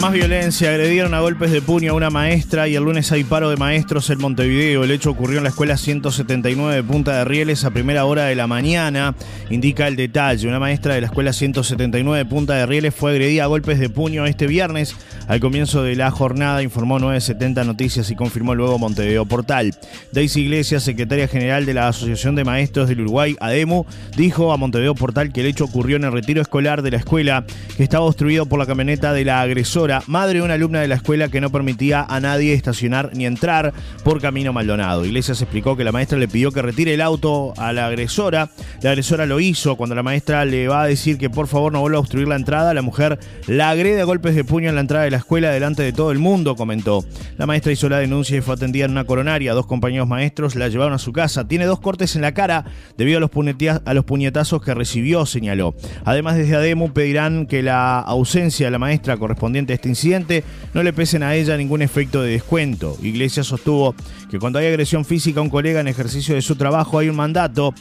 Más 0.00 0.12
violencia, 0.12 0.70
agredieron 0.70 1.12
a 1.12 1.20
golpes 1.20 1.50
de 1.50 1.60
puño 1.60 1.90
a 1.90 1.94
una 1.96 2.08
maestra 2.08 2.68
y 2.68 2.76
el 2.76 2.84
lunes 2.84 3.10
hay 3.10 3.24
paro 3.24 3.50
de 3.50 3.56
maestros 3.56 4.08
en 4.10 4.20
Montevideo. 4.20 4.84
El 4.84 4.92
hecho 4.92 5.10
ocurrió 5.10 5.38
en 5.38 5.42
la 5.42 5.50
escuela 5.50 5.76
179 5.76 6.76
de 6.76 6.84
Punta 6.84 7.18
de 7.18 7.24
Rieles 7.24 7.64
a 7.64 7.72
primera 7.72 8.04
hora 8.04 8.26
de 8.26 8.36
la 8.36 8.46
mañana, 8.46 9.16
indica 9.50 9.88
el 9.88 9.96
detalle. 9.96 10.46
Una 10.46 10.60
maestra 10.60 10.94
de 10.94 11.00
la 11.00 11.08
escuela 11.08 11.32
179 11.32 12.16
de 12.16 12.24
Punta 12.26 12.54
de 12.54 12.66
Rieles 12.66 12.94
fue 12.94 13.10
agredida 13.10 13.42
a 13.42 13.46
golpes 13.48 13.80
de 13.80 13.90
puño 13.90 14.24
este 14.24 14.46
viernes 14.46 14.94
al 15.26 15.40
comienzo 15.40 15.82
de 15.82 15.96
la 15.96 16.12
jornada, 16.12 16.62
informó 16.62 17.00
970 17.00 17.64
Noticias 17.64 18.08
y 18.12 18.14
confirmó 18.14 18.54
luego 18.54 18.78
Montevideo 18.78 19.26
Portal. 19.26 19.74
Daisy 20.12 20.42
Iglesias, 20.42 20.84
secretaria 20.84 21.26
general 21.26 21.66
de 21.66 21.74
la 21.74 21.88
Asociación 21.88 22.36
de 22.36 22.44
Maestros 22.44 22.88
del 22.88 23.00
Uruguay, 23.00 23.36
ADEMU, 23.40 23.84
dijo 24.16 24.52
a 24.52 24.56
Montevideo 24.56 24.94
Portal 24.94 25.32
que 25.32 25.40
el 25.40 25.48
hecho 25.48 25.64
ocurrió 25.64 25.96
en 25.96 26.04
el 26.04 26.12
retiro 26.12 26.40
escolar 26.40 26.82
de 26.82 26.92
la 26.92 26.98
escuela, 26.98 27.44
que 27.76 27.82
estaba 27.82 28.04
obstruido 28.04 28.46
por 28.46 28.60
la 28.60 28.66
camioneta 28.66 29.12
de 29.12 29.24
la 29.24 29.42
agresora 29.42 29.87
madre 30.06 30.38
de 30.38 30.44
una 30.44 30.54
alumna 30.54 30.80
de 30.80 30.88
la 30.88 30.96
escuela 30.96 31.28
que 31.28 31.40
no 31.40 31.50
permitía 31.50 32.04
a 32.08 32.20
nadie 32.20 32.54
estacionar 32.54 33.10
ni 33.14 33.26
entrar 33.26 33.72
por 34.04 34.20
Camino 34.20 34.52
Maldonado. 34.52 35.04
Iglesias 35.04 35.40
explicó 35.42 35.76
que 35.76 35.84
la 35.84 35.92
maestra 35.92 36.18
le 36.18 36.28
pidió 36.28 36.52
que 36.52 36.62
retire 36.62 36.94
el 36.94 37.00
auto 37.00 37.54
a 37.56 37.72
la 37.72 37.86
agresora. 37.86 38.50
La 38.82 38.90
agresora 38.90 39.26
lo 39.26 39.40
hizo. 39.40 39.76
Cuando 39.76 39.94
la 39.94 40.02
maestra 40.02 40.44
le 40.44 40.68
va 40.68 40.82
a 40.82 40.86
decir 40.86 41.18
que 41.18 41.30
por 41.30 41.48
favor 41.48 41.72
no 41.72 41.80
vuelva 41.80 41.98
a 41.98 42.00
obstruir 42.00 42.28
la 42.28 42.36
entrada, 42.36 42.74
la 42.74 42.82
mujer 42.82 43.18
la 43.46 43.70
agrede 43.70 44.00
a 44.00 44.04
golpes 44.04 44.34
de 44.34 44.44
puño 44.44 44.68
en 44.68 44.74
la 44.74 44.80
entrada 44.80 45.04
de 45.04 45.10
la 45.10 45.18
escuela 45.18 45.50
delante 45.50 45.82
de 45.82 45.92
todo 45.92 46.12
el 46.12 46.18
mundo, 46.18 46.56
comentó. 46.56 47.04
La 47.36 47.46
maestra 47.46 47.72
hizo 47.72 47.88
la 47.88 47.98
denuncia 47.98 48.36
y 48.36 48.40
fue 48.40 48.54
atendida 48.54 48.84
en 48.84 48.92
una 48.92 49.04
coronaria. 49.04 49.54
Dos 49.54 49.66
compañeros 49.66 50.08
maestros 50.08 50.56
la 50.56 50.68
llevaron 50.68 50.94
a 50.94 50.98
su 50.98 51.12
casa. 51.12 51.46
Tiene 51.46 51.66
dos 51.66 51.80
cortes 51.80 52.16
en 52.16 52.22
la 52.22 52.32
cara 52.32 52.64
debido 52.96 53.18
a 53.18 53.20
los, 53.20 54.04
puñetazos 54.04 54.62
que 54.62 54.74
recibió, 54.74 55.26
señaló. 55.26 55.74
Además, 56.04 56.36
desde 56.36 56.56
ADEMU 56.56 56.92
pedirán 56.92 57.46
que 57.46 57.62
la 57.62 58.00
ausencia 58.00 58.66
de 58.66 58.70
la 58.70 58.78
maestra 58.78 59.16
correspondiente 59.16 59.72
este 59.78 59.88
incidente 59.88 60.42
no 60.74 60.82
le 60.82 60.92
pesen 60.92 61.22
a 61.22 61.36
ella 61.36 61.56
ningún 61.56 61.82
efecto 61.82 62.20
de 62.20 62.32
descuento. 62.32 62.98
Iglesias 63.00 63.46
sostuvo 63.46 63.94
que 64.28 64.40
cuando 64.40 64.58
hay 64.58 64.66
agresión 64.66 65.04
física 65.04 65.38
a 65.38 65.42
un 65.44 65.50
colega 65.50 65.78
en 65.78 65.86
ejercicio 65.86 66.34
de 66.34 66.42
su 66.42 66.56
trabajo 66.56 66.98
hay 66.98 67.08
un 67.08 67.14
mandato 67.14 67.72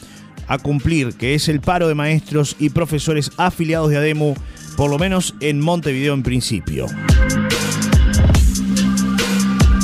a 0.48 0.60
cumplir, 0.60 1.16
que 1.16 1.34
es 1.34 1.50
el 1.50 1.60
paro 1.60 1.88
de 1.88 1.96
maestros 1.96 2.56
y 2.60 2.70
profesores 2.70 3.32
afiliados 3.38 3.90
de 3.90 3.98
ADEMU, 3.98 4.36
por 4.78 4.92
lo 4.92 5.00
menos 5.00 5.34
en 5.40 5.60
Montevideo 5.60 6.14
en 6.14 6.22
principio. 6.22 6.86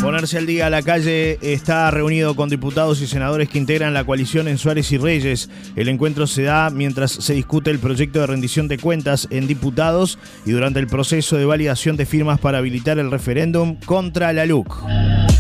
Ponerse 0.04 0.38
al 0.38 0.46
día 0.46 0.68
a 0.68 0.70
la 0.70 0.82
calle 0.82 1.40
está 1.42 1.90
reunido 1.90 2.36
con 2.36 2.50
diputados 2.50 3.00
y 3.00 3.08
senadores 3.08 3.48
que 3.48 3.58
integran 3.58 3.94
la 3.94 4.04
coalición 4.04 4.50
en 4.50 4.58
Suárez 4.58 4.92
y 4.92 4.98
Reyes. 4.98 5.50
El 5.78 5.88
encuentro 5.88 6.28
se 6.28 6.44
da 6.44 6.70
mientras 6.70 7.10
se 7.10 7.34
discute 7.34 7.72
el 7.72 7.80
proyecto 7.80 8.20
de 8.20 8.28
rendición 8.28 8.68
de 8.68 8.78
cuentas 8.78 9.30
en 9.32 9.48
diputados 9.48 10.20
y 10.46 10.52
durante 10.52 10.82
el 10.82 10.88
proceso 10.88 11.38
de 11.38 11.46
validación 11.46 11.96
de 11.96 12.06
firmas 12.06 12.42
para 12.42 12.58
habilitar 12.58 13.00
el 13.00 13.12
referéndum 13.12 13.78
contra 13.86 14.34
la 14.34 14.46
LUC. 14.46 15.33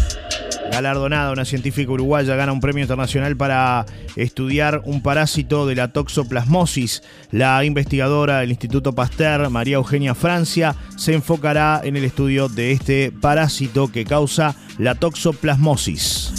Galardonada, 0.73 1.31
una 1.31 1.45
científica 1.45 1.91
uruguaya 1.91 2.35
gana 2.35 2.51
un 2.51 2.59
premio 2.59 2.81
internacional 2.81 3.37
para 3.37 3.85
estudiar 4.15 4.81
un 4.85 5.03
parásito 5.03 5.67
de 5.67 5.75
la 5.75 5.93
toxoplasmosis. 5.93 7.03
La 7.29 7.63
investigadora 7.63 8.39
del 8.39 8.49
Instituto 8.49 8.93
Pasteur, 8.93 9.51
María 9.51 9.75
Eugenia 9.75 10.15
Francia, 10.15 10.75
se 10.97 11.13
enfocará 11.13 11.79
en 11.83 11.95
el 11.95 12.03
estudio 12.03 12.49
de 12.49 12.71
este 12.71 13.11
parásito 13.11 13.91
que 13.91 14.03
causa 14.03 14.55
la 14.79 14.95
toxoplasmosis. 14.95 16.33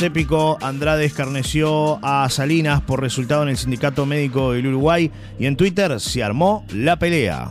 Cépico 0.00 0.58
Andrade 0.60 1.04
escarneció 1.04 2.00
a 2.04 2.28
Salinas 2.30 2.80
por 2.80 3.00
resultado 3.00 3.44
en 3.44 3.50
el 3.50 3.58
Sindicato 3.58 4.06
Médico 4.06 4.52
del 4.52 4.66
Uruguay 4.66 5.12
y 5.38 5.46
en 5.46 5.56
Twitter 5.56 6.00
se 6.00 6.24
armó 6.24 6.66
la 6.74 6.98
pelea. 6.98 7.48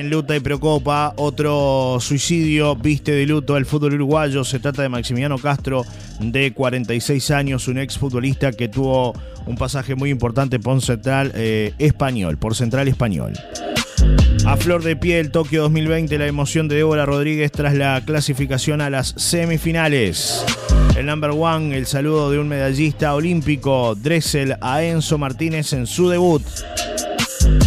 En 0.00 0.08
luta 0.08 0.34
y 0.34 0.40
preocupa, 0.40 1.12
otro 1.16 1.98
suicidio 2.00 2.74
viste 2.74 3.12
de 3.12 3.26
luto 3.26 3.54
al 3.54 3.66
fútbol 3.66 3.92
uruguayo. 3.92 4.44
Se 4.44 4.58
trata 4.58 4.80
de 4.80 4.88
Maximiliano 4.88 5.36
Castro, 5.36 5.84
de 6.18 6.54
46 6.54 7.30
años, 7.32 7.68
un 7.68 7.76
exfutbolista 7.76 8.50
que 8.52 8.68
tuvo 8.68 9.12
un 9.44 9.56
pasaje 9.58 9.94
muy 9.96 10.08
importante 10.08 10.58
por 10.58 10.80
Central 10.80 11.32
eh, 11.34 11.74
Español, 11.78 12.38
por 12.38 12.54
Central 12.54 12.88
Español. 12.88 13.34
A 14.46 14.56
flor 14.56 14.82
de 14.82 14.96
piel, 14.96 15.30
Tokio 15.30 15.60
2020, 15.64 16.16
la 16.16 16.26
emoción 16.26 16.66
de 16.66 16.76
Débora 16.76 17.04
Rodríguez 17.04 17.52
tras 17.52 17.74
la 17.74 18.02
clasificación 18.02 18.80
a 18.80 18.88
las 18.88 19.08
semifinales. 19.18 20.46
El 20.96 21.04
number 21.04 21.32
one, 21.32 21.76
el 21.76 21.84
saludo 21.84 22.30
de 22.30 22.38
un 22.38 22.48
medallista 22.48 23.14
olímpico, 23.14 23.94
Dressel 23.96 24.56
a 24.62 24.82
Enzo 24.82 25.18
Martínez 25.18 25.74
en 25.74 25.86
su 25.86 26.08
debut. 26.08 26.42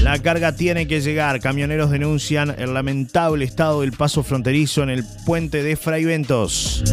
La 0.03 0.19
carga 0.19 0.55
tiene 0.55 0.87
que 0.87 1.01
llegar. 1.01 1.39
Camioneros 1.39 1.89
denuncian 1.89 2.53
el 2.57 2.73
lamentable 2.73 3.45
estado 3.45 3.81
del 3.81 3.93
paso 3.93 4.23
fronterizo 4.23 4.83
en 4.83 4.89
el 4.89 5.03
puente 5.25 5.63
de 5.63 5.75
Fraiventos. 5.75 6.83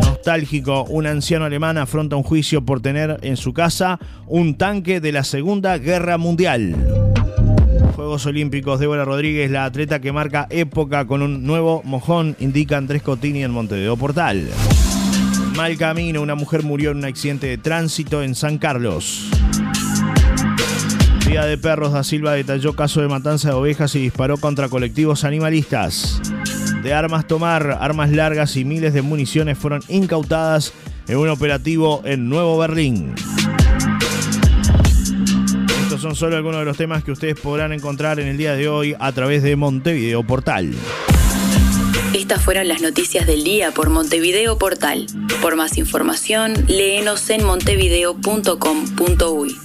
Nostálgico, 0.00 0.84
un 0.84 1.06
anciano 1.06 1.44
alemán 1.44 1.78
afronta 1.78 2.16
un 2.16 2.22
juicio 2.22 2.64
por 2.64 2.80
tener 2.80 3.18
en 3.22 3.36
su 3.36 3.52
casa 3.52 3.98
un 4.26 4.56
tanque 4.56 5.00
de 5.00 5.12
la 5.12 5.22
Segunda 5.22 5.78
Guerra 5.78 6.18
Mundial. 6.18 6.74
Juegos 7.94 8.26
Olímpicos, 8.26 8.80
Débora 8.80 9.04
Rodríguez, 9.04 9.50
la 9.50 9.64
atleta 9.64 10.00
que 10.00 10.12
marca 10.12 10.46
época 10.50 11.06
con 11.06 11.22
un 11.22 11.44
nuevo 11.44 11.82
mojón, 11.84 12.36
indica 12.40 12.76
Andrés 12.76 13.02
Cotini 13.02 13.44
en 13.44 13.50
Montevideo 13.50 13.96
Portal. 13.96 14.48
Mal 15.56 15.76
camino, 15.78 16.22
una 16.22 16.34
mujer 16.34 16.62
murió 16.62 16.90
en 16.90 16.98
un 16.98 17.04
accidente 17.04 17.46
de 17.46 17.58
tránsito 17.58 18.22
en 18.22 18.34
San 18.34 18.58
Carlos. 18.58 19.30
Día 21.26 21.44
de 21.44 21.58
Perros 21.58 21.92
da 21.92 22.04
Silva 22.04 22.34
detalló 22.34 22.74
caso 22.74 23.00
de 23.00 23.08
matanza 23.08 23.48
de 23.48 23.54
ovejas 23.54 23.96
y 23.96 23.98
disparó 23.98 24.36
contra 24.36 24.68
colectivos 24.68 25.24
animalistas. 25.24 26.20
De 26.84 26.94
armas 26.94 27.26
tomar, 27.26 27.78
armas 27.80 28.12
largas 28.12 28.54
y 28.56 28.64
miles 28.64 28.94
de 28.94 29.02
municiones 29.02 29.58
fueron 29.58 29.82
incautadas 29.88 30.72
en 31.08 31.16
un 31.16 31.28
operativo 31.28 32.00
en 32.04 32.28
Nuevo 32.28 32.56
Berlín. 32.58 33.12
Estos 35.82 36.00
son 36.00 36.14
solo 36.14 36.36
algunos 36.36 36.60
de 36.60 36.64
los 36.64 36.76
temas 36.76 37.02
que 37.02 37.10
ustedes 37.10 37.34
podrán 37.40 37.72
encontrar 37.72 38.20
en 38.20 38.28
el 38.28 38.36
día 38.36 38.54
de 38.54 38.68
hoy 38.68 38.94
a 39.00 39.10
través 39.10 39.42
de 39.42 39.56
Montevideo 39.56 40.22
Portal. 40.22 40.72
Estas 42.14 42.40
fueron 42.40 42.68
las 42.68 42.82
noticias 42.82 43.26
del 43.26 43.42
día 43.42 43.72
por 43.72 43.90
Montevideo 43.90 44.58
Portal. 44.58 45.08
Por 45.42 45.56
más 45.56 45.76
información, 45.76 46.54
léenos 46.68 47.28
en 47.30 47.44
montevideo.com.uy. 47.44 49.56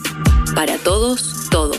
Para 0.55 0.77
todos, 0.77 1.40
todo. 1.51 1.73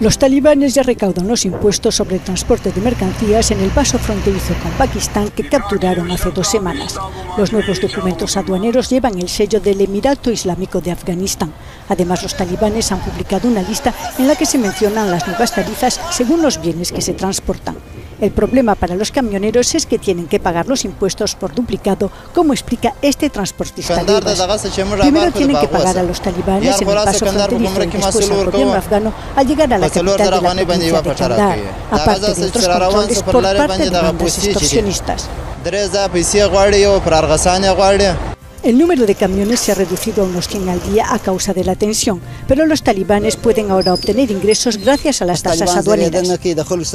Los 0.00 0.18
talibanes 0.18 0.74
ya 0.74 0.82
recaudan 0.82 1.28
los 1.28 1.44
impuestos 1.44 1.94
sobre 1.94 2.16
el 2.16 2.20
transporte 2.20 2.70
de 2.70 2.80
mercancías 2.80 3.50
en 3.50 3.60
el 3.60 3.70
paso 3.70 3.98
fronterizo 3.98 4.54
con 4.62 4.70
Pakistán 4.72 5.30
que 5.30 5.48
capturaron 5.48 6.10
hace 6.10 6.30
dos 6.30 6.48
semanas. 6.48 6.96
Los 7.38 7.52
nuevos 7.52 7.80
documentos 7.80 8.36
aduaneros 8.36 8.90
llevan 8.90 9.18
el 9.18 9.28
sello 9.28 9.60
del 9.60 9.80
Emirato 9.80 10.30
Islámico 10.30 10.80
de 10.80 10.90
Afganistán. 10.90 11.52
Además, 11.88 12.22
los 12.22 12.36
talibanes 12.36 12.92
han 12.92 13.00
publicado 13.00 13.48
una 13.48 13.62
lista 13.62 13.94
en 14.18 14.28
la 14.28 14.36
que 14.36 14.46
se 14.46 14.58
mencionan 14.58 15.10
las 15.10 15.26
nuevas 15.26 15.54
tarifas 15.54 16.00
según 16.10 16.42
los 16.42 16.60
bienes 16.60 16.92
que 16.92 17.00
se 17.00 17.14
transportan. 17.14 17.76
El 18.20 18.30
problema 18.30 18.74
para 18.74 18.94
los 18.94 19.10
camioneros 19.10 19.74
es 19.74 19.86
que 19.86 19.98
tienen 19.98 20.26
que 20.26 20.40
pagar 20.40 20.66
los 20.68 20.84
impuestos 20.84 21.34
por 21.34 21.54
duplicado, 21.54 22.10
como 22.34 22.52
explica 22.52 22.94
este 23.02 23.30
transportista 23.30 23.94
Primero 25.00 25.32
tienen 25.32 25.58
que 25.58 25.68
pagar 25.68 25.98
a 25.98 26.02
los 26.02 26.20
talibanes 26.20 26.80
en 26.80 26.88
el 26.88 26.94
paso 26.94 27.26
fronterizo 27.26 27.82
y 27.82 27.86
después 27.86 28.30
al 28.30 28.44
gobierno 28.44 28.74
afgano 28.74 29.12
al 29.36 29.46
llegar 29.46 29.72
a 29.72 29.78
la 29.78 29.88
capital 29.90 30.16
de 30.16 30.30
la 30.30 30.40
provincia 30.64 31.02
de 31.02 31.14
Kandahar, 31.14 31.58
aparte 31.90 32.34
de 32.34 32.46
otros 32.46 32.68
controles 32.68 33.22
por 33.22 33.42
parte 33.42 33.84
de 33.84 33.90
bandas 33.90 34.44
extorsionistas. 34.44 35.28
El 38.64 38.78
número 38.78 39.04
de 39.04 39.14
camiones 39.14 39.60
se 39.60 39.72
ha 39.72 39.74
reducido 39.74 40.22
a 40.22 40.26
unos 40.26 40.48
100 40.48 40.70
al 40.70 40.82
día 40.90 41.12
a 41.12 41.18
causa 41.18 41.52
de 41.52 41.64
la 41.64 41.74
tensión, 41.74 42.22
pero 42.48 42.64
los 42.64 42.82
talibanes 42.82 43.36
pueden 43.36 43.70
ahora 43.70 43.92
obtener 43.92 44.30
ingresos 44.30 44.78
gracias 44.78 45.20
a 45.20 45.26
las 45.26 45.42
tasas 45.42 45.76
aduaneras. 45.76 46.26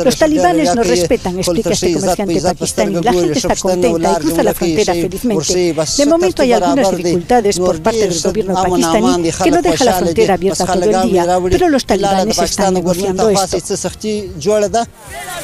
Los 0.04 0.18
talibanes 0.18 0.74
no 0.74 0.82
respetan, 0.82 1.38
explica 1.38 1.70
este 1.70 1.94
comerciante 1.94 2.42
pakistaní. 2.42 2.96
La 2.96 3.14
gente 3.14 3.38
está 3.38 3.56
contenta 3.56 4.14
y 4.14 4.16
cruza 4.16 4.42
la 4.42 4.54
frontera 4.56 4.94
felizmente. 4.96 5.76
De 5.98 6.06
momento 6.08 6.42
hay 6.42 6.54
algunas 6.54 6.90
dificultades 6.98 7.60
por 7.60 7.80
parte 7.84 8.00
del 8.00 8.20
gobierno 8.20 8.54
pakistaní 8.56 9.32
que 9.44 9.52
no 9.52 9.62
deja 9.62 9.84
la 9.84 9.94
frontera 9.94 10.34
abierta 10.34 10.66
todo 10.66 10.84
el 10.84 11.12
día, 11.12 11.40
pero 11.52 11.70
los 11.70 11.86
talibanes 11.86 12.40
están 12.40 12.74
negociando 12.74 13.30
esto. 13.30 13.58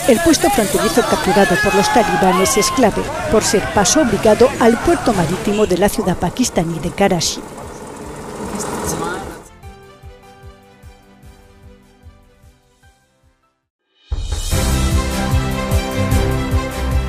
El 0.08 0.20
puesto 0.22 0.50
fronterizo 0.50 1.02
capturado 1.02 1.56
por 1.64 1.76
los 1.76 1.94
talibanes 1.94 2.58
es 2.58 2.72
clave 2.72 3.04
por 3.32 3.44
ser 3.44 3.64
paso 3.74 4.02
obligado 4.02 4.50
al 4.60 4.80
puerto 4.82 5.14
marítimo 5.14 5.68
de 5.68 5.78
la 5.78 5.90
ciudad 5.90 6.15
pakistaní 6.16 6.80
de 6.80 6.90
Karachi. 6.92 7.42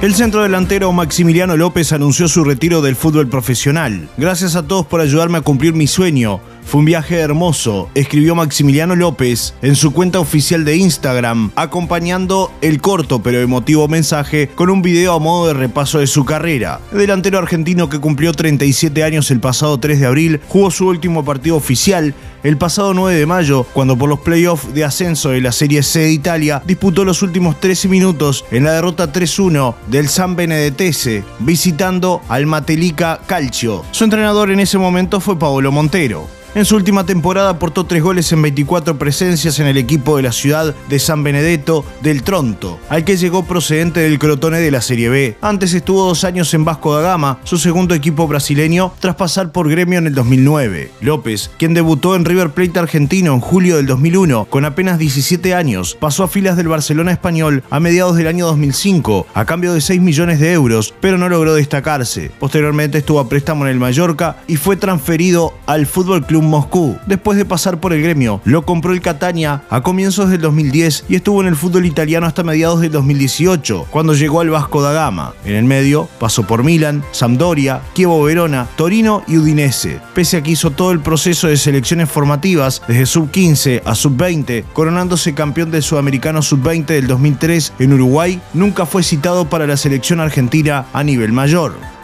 El 0.03 0.15
centro 0.15 0.43
delantero 0.43 0.93
Maximiliano 0.93 1.57
López 1.57 1.93
anunció 1.93 2.29
su 2.29 2.45
retiro 2.45 2.83
del 2.83 2.95
fútbol 2.95 3.29
profesional. 3.29 4.09
Gracias 4.17 4.55
a 4.55 4.63
todos 4.63 4.87
por 4.87 5.01
ayudarme 5.01 5.39
a 5.39 5.41
cumplir 5.41 5.73
mi 5.73 5.87
sueño. 5.87 6.39
Fue 6.67 6.81
un 6.81 6.85
viaje 6.85 7.21
hermoso, 7.21 7.89
escribió 7.95 8.35
Maximiliano 8.35 8.97
López 8.97 9.55
en 9.63 9.77
su 9.77 9.93
cuenta 9.93 10.19
oficial 10.19 10.65
de 10.65 10.77
Instagram, 10.77 11.53
acompañando 11.55 12.51
el 12.61 12.81
corto 12.81 13.23
pero 13.23 13.41
emotivo 13.41 13.87
mensaje 13.87 14.49
con 14.53 14.69
un 14.71 14.83
video 14.83 15.13
a 15.13 15.21
modo 15.21 15.47
de 15.47 15.55
repaso 15.55 16.01
de 16.01 16.09
su 16.09 16.25
carrera. 16.25 16.81
El 16.91 16.99
delantero 16.99 17.39
argentino 17.39 17.89
que 17.89 18.01
cumplió 18.01 18.33
37 18.33 19.05
años 19.05 19.31
el 19.31 19.39
pasado 19.39 19.79
3 19.79 20.01
de 20.01 20.07
abril 20.07 20.41
jugó 20.49 20.73
su 20.73 20.89
último 20.89 21.25
partido 21.25 21.55
oficial 21.55 22.15
el 22.43 22.59
pasado 22.59 22.95
9 22.95 23.17
de 23.17 23.27
mayo, 23.27 23.65
cuando 23.73 23.97
por 23.97 24.09
los 24.09 24.21
playoffs 24.21 24.75
de 24.75 24.85
ascenso 24.85 25.31
de 25.31 25.41
la 25.41 25.53
Serie 25.53 25.85
C 25.85 26.01
de 26.01 26.13
Italia 26.13 26.63
disputó 26.67 27.05
los 27.05 27.23
últimos 27.23 27.61
13 27.61 27.89
minutos 27.89 28.45
en 28.51 28.65
la 28.65 28.73
derrota 28.73 29.13
3-1 29.13 29.75
del 29.87 30.09
San 30.09 30.35
Benedetese, 30.35 31.25
visitando 31.39 32.23
al 32.29 32.47
Matelica 32.47 33.21
Calcio. 33.27 33.85
Su 33.93 34.05
entrenador 34.05 34.51
en 34.51 34.61
ese 34.61 34.79
momento 34.79 35.21
fue 35.21 35.39
Paolo 35.39 35.71
Montero. 35.71 36.36
En 36.57 36.65
su 36.65 36.75
última 36.75 37.05
temporada 37.05 37.51
aportó 37.51 37.85
tres 37.85 38.03
goles 38.03 38.33
en 38.33 38.41
24 38.41 38.99
presencias 38.99 39.59
en 39.59 39.67
el 39.67 39.77
equipo 39.77 40.17
de 40.17 40.23
la 40.23 40.33
ciudad 40.33 40.75
de 40.89 40.99
San 40.99 41.23
Benedetto 41.23 41.85
del 42.01 42.23
Tronto, 42.23 42.81
al 42.89 43.05
que 43.05 43.19
llegó 43.19 43.45
procedente 43.45 44.01
del 44.01 44.19
Crotone 44.19 44.59
de 44.59 44.71
la 44.71 44.81
Serie 44.81 45.11
B. 45.11 45.37
Antes 45.43 45.75
estuvo 45.75 46.07
dos 46.07 46.25
años 46.25 46.55
en 46.55 46.65
Vasco 46.65 46.95
da 46.95 47.03
Gama, 47.03 47.41
su 47.45 47.59
segundo 47.59 47.95
equipo 47.95 48.27
brasileño, 48.27 48.91
tras 49.01 49.17
pasar 49.17 49.53
por 49.53 49.69
Gremio 49.69 49.99
en 49.99 50.07
el 50.07 50.15
2009. 50.15 50.93
López, 51.03 51.51
quien 51.59 51.75
debutó 51.75 52.17
en 52.17 52.25
River 52.25 52.49
Plate 52.49 52.79
argentino 52.79 53.35
en 53.35 53.41
julio 53.41 53.77
del 53.77 53.85
2001, 53.85 54.47
con 54.47 54.65
apenas 54.65 54.99
17 54.99 55.53
años, 55.53 55.99
pasó 56.01 56.25
a 56.25 56.29
filas 56.29 56.57
del 56.57 56.69
Barcelona 56.69 57.13
español 57.13 57.65
a 57.69 57.81
mediados 57.81 58.17
del 58.17 58.29
año 58.29 58.47
2005, 58.47 59.27
a 59.35 59.45
cambio 59.45 59.75
de 59.75 59.83
6 59.83 60.01
millones 60.01 60.41
de 60.41 60.55
euros, 60.55 60.95
pero 61.03 61.19
no 61.19 61.29
logró 61.29 61.53
destacarse. 61.53 62.31
Posteriormente 62.41 62.97
estuvo 62.97 63.21
a 63.21 63.29
préstamo 63.29 63.67
en 63.67 63.73
el 63.73 63.79
Mallorca 63.79 64.39
y 64.47 64.57
fue 64.57 64.79
transferido 64.79 65.53
al 65.67 65.85
Fútbol 65.85 66.25
Club 66.25 66.46
Moscú. 66.47 66.97
Después 67.07 67.39
de 67.39 67.45
pasar 67.45 67.81
por 67.81 67.93
el 67.93 68.03
gremio, 68.03 68.41
lo 68.45 68.63
compró 68.63 68.93
el 68.93 69.01
Catania 69.01 69.63
a 69.71 69.83
comienzos 69.83 70.31
del 70.31 70.41
2010 70.41 71.05
y 71.09 71.17
estuvo 71.17 71.41
en 71.41 71.49
el 71.49 71.57
fútbol 71.57 71.87
italiano 71.87 72.27
hasta 72.27 72.43
mediados 72.43 72.81
del 72.81 72.93
2018, 72.93 73.87
cuando 73.91 74.15
llegó 74.15 74.41
al 74.41 74.51
Vasco 74.51 74.83
da 74.83 74.93
Gama. 74.93 75.35
En 75.45 75.55
el 75.55 75.65
medio 75.65 76.09
pasó 76.19 76.45
por 76.45 76.65
Milan, 76.65 77.05
Sampdoria, 77.13 77.81
Chievo 77.95 78.23
Verona, 78.23 78.67
Torino 78.77 79.23
y 79.27 79.39
Udinese. 79.39 80.01
Pese 80.15 80.39
a 80.39 80.43
que 80.43 80.53
hizo 80.53 80.71
todo 80.71 80.93
el 80.93 81.01
proceso 81.01 81.49
de 81.49 81.57
selecciones 81.57 82.11
formativas 82.11 82.83
desde 82.89 83.07
sub-15 83.07 83.83
a 83.85 83.95
sub-20, 83.95 84.65
coronándose 84.73 85.35
campeón 85.35 85.71
del 85.71 85.83
sudamericano 85.83 86.43
sub-20 86.43 86.87
del 86.87 87.07
2003 87.07 87.73
en 87.79 87.93
Uruguay, 87.93 88.41
nunca 88.55 88.87
fue 88.87 89.03
citado 89.03 89.49
para 89.49 89.67
la 89.67 89.77
selección 89.77 90.21
argentina 90.21 90.87
a 90.93 91.03
nivel 91.03 91.33
mayor. 91.33 91.96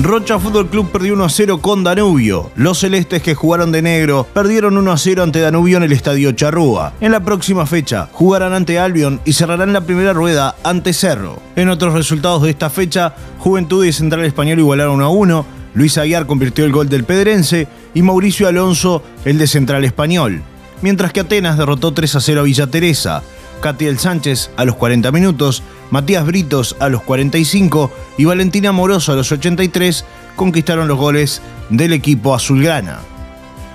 Rocha 0.00 0.38
Fútbol 0.38 0.68
Club 0.68 0.92
perdió 0.92 1.14
1 1.14 1.24
a 1.24 1.28
0 1.28 1.60
con 1.60 1.82
Danubio. 1.82 2.52
Los 2.54 2.78
celestes 2.78 3.20
que 3.20 3.34
jugaron 3.34 3.72
de 3.72 3.82
negro 3.82 4.28
perdieron 4.32 4.78
1 4.78 4.92
a 4.92 4.96
0 4.96 5.24
ante 5.24 5.40
Danubio 5.40 5.76
en 5.76 5.82
el 5.82 5.90
estadio 5.90 6.30
Charrúa. 6.30 6.92
En 7.00 7.10
la 7.10 7.18
próxima 7.18 7.66
fecha 7.66 8.08
jugarán 8.12 8.52
ante 8.52 8.78
Albion 8.78 9.20
y 9.24 9.32
cerrarán 9.32 9.72
la 9.72 9.80
primera 9.80 10.12
rueda 10.12 10.54
ante 10.62 10.92
Cerro. 10.92 11.42
En 11.56 11.68
otros 11.68 11.94
resultados 11.94 12.44
de 12.44 12.50
esta 12.50 12.70
fecha, 12.70 13.12
Juventud 13.40 13.84
y 13.84 13.92
Central 13.92 14.24
Español 14.24 14.60
igualaron 14.60 14.94
1 14.94 15.04
a 15.04 15.08
1. 15.08 15.46
Luis 15.74 15.98
Aguiar 15.98 16.26
convirtió 16.26 16.64
el 16.64 16.70
gol 16.70 16.88
del 16.88 17.02
Pedrense 17.02 17.66
y 17.92 18.02
Mauricio 18.02 18.46
Alonso 18.46 19.02
el 19.24 19.36
de 19.36 19.48
Central 19.48 19.84
Español. 19.84 20.42
Mientras 20.80 21.12
que 21.12 21.20
Atenas 21.20 21.58
derrotó 21.58 21.92
3 21.92 22.14
a 22.14 22.20
0 22.20 22.40
a 22.40 22.44
Villa 22.44 22.68
Teresa. 22.68 23.24
Catiel 23.60 23.98
Sánchez 23.98 24.52
a 24.56 24.64
los 24.64 24.76
40 24.76 25.10
minutos, 25.10 25.64
Matías 25.90 26.26
Britos 26.26 26.76
a 26.80 26.88
los 26.88 27.02
45 27.02 27.90
y 28.18 28.24
Valentina 28.24 28.72
Moroso 28.72 29.12
a 29.12 29.16
los 29.16 29.32
83 29.32 30.04
conquistaron 30.36 30.88
los 30.88 30.98
goles 30.98 31.42
del 31.70 31.92
equipo 31.92 32.34
azulgrana. 32.34 33.00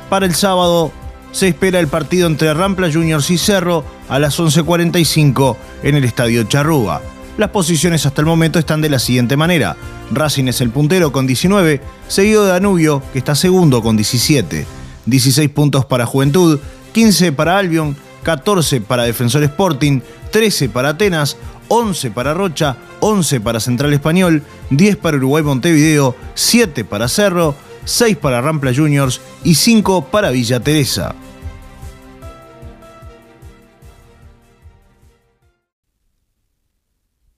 Para 0.09 0.25
el 0.25 0.35
sábado 0.35 0.91
se 1.31 1.47
espera 1.47 1.79
el 1.79 1.87
partido 1.87 2.27
entre 2.27 2.53
Rampla 2.53 2.91
Juniors 2.91 3.29
y 3.31 3.37
Cerro 3.37 3.83
a 4.07 4.19
las 4.19 4.39
11.45 4.39 5.57
en 5.81 5.95
el 5.95 6.03
Estadio 6.03 6.43
Charrúa. 6.43 7.01
Las 7.37 7.49
posiciones 7.49 8.05
hasta 8.05 8.21
el 8.21 8.27
momento 8.27 8.59
están 8.59 8.81
de 8.81 8.89
la 8.89 8.99
siguiente 8.99 9.35
manera. 9.35 9.75
Racing 10.11 10.47
es 10.47 10.61
el 10.61 10.69
puntero 10.69 11.11
con 11.11 11.25
19, 11.25 11.81
seguido 12.07 12.45
de 12.45 12.51
Danubio, 12.51 13.01
que 13.11 13.17
está 13.17 13.33
segundo 13.33 13.81
con 13.81 13.97
17. 13.97 14.67
16 15.07 15.49
puntos 15.49 15.85
para 15.85 16.05
Juventud, 16.05 16.59
15 16.93 17.31
para 17.31 17.57
Albion, 17.57 17.97
14 18.21 18.81
para 18.81 19.03
Defensor 19.03 19.43
Sporting, 19.43 20.01
13 20.31 20.69
para 20.69 20.89
Atenas, 20.89 21.37
11 21.67 22.11
para 22.11 22.33
Rocha, 22.33 22.77
11 22.99 23.41
para 23.41 23.59
Central 23.59 23.93
Español, 23.93 24.43
10 24.69 24.97
para 24.97 25.17
Uruguay 25.17 25.43
Montevideo, 25.43 26.15
7 26.35 26.85
para 26.85 27.07
Cerro, 27.07 27.55
6 27.85 28.17
para 28.17 28.41
Rampla 28.41 28.73
Juniors 28.73 29.21
y 29.43 29.55
5 29.55 30.05
para 30.05 30.31
Villa 30.31 30.59
Teresa. 30.59 31.15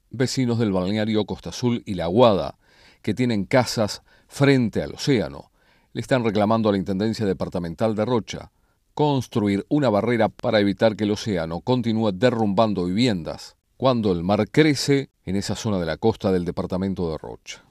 Vecinos 0.09 0.59
del 0.59 0.71
balneario 0.71 1.25
Costa 1.25 1.49
Azul 1.49 1.83
y 1.85 1.95
La 1.95 2.05
Aguada, 2.05 2.57
que 3.01 3.13
tienen 3.13 3.45
casas 3.45 4.01
frente 4.27 4.81
al 4.81 4.93
océano, 4.93 5.51
le 5.93 6.01
están 6.01 6.23
reclamando 6.23 6.69
a 6.69 6.71
la 6.71 6.77
Intendencia 6.77 7.25
Departamental 7.25 7.95
de 7.95 8.05
Rocha 8.05 8.51
construir 8.93 9.65
una 9.67 9.89
barrera 9.89 10.29
para 10.29 10.61
evitar 10.61 10.95
que 10.95 11.03
el 11.03 11.11
océano 11.11 11.59
continúe 11.59 12.11
derrumbando 12.13 12.85
viviendas 12.85 13.54
cuando 13.77 14.11
el 14.11 14.23
mar 14.23 14.47
crece 14.49 15.09
en 15.25 15.35
esa 15.35 15.55
zona 15.55 15.79
de 15.79 15.85
la 15.85 15.97
costa 15.97 16.31
del 16.31 16.45
departamento 16.45 17.11
de 17.11 17.17
Rocha. 17.17 17.63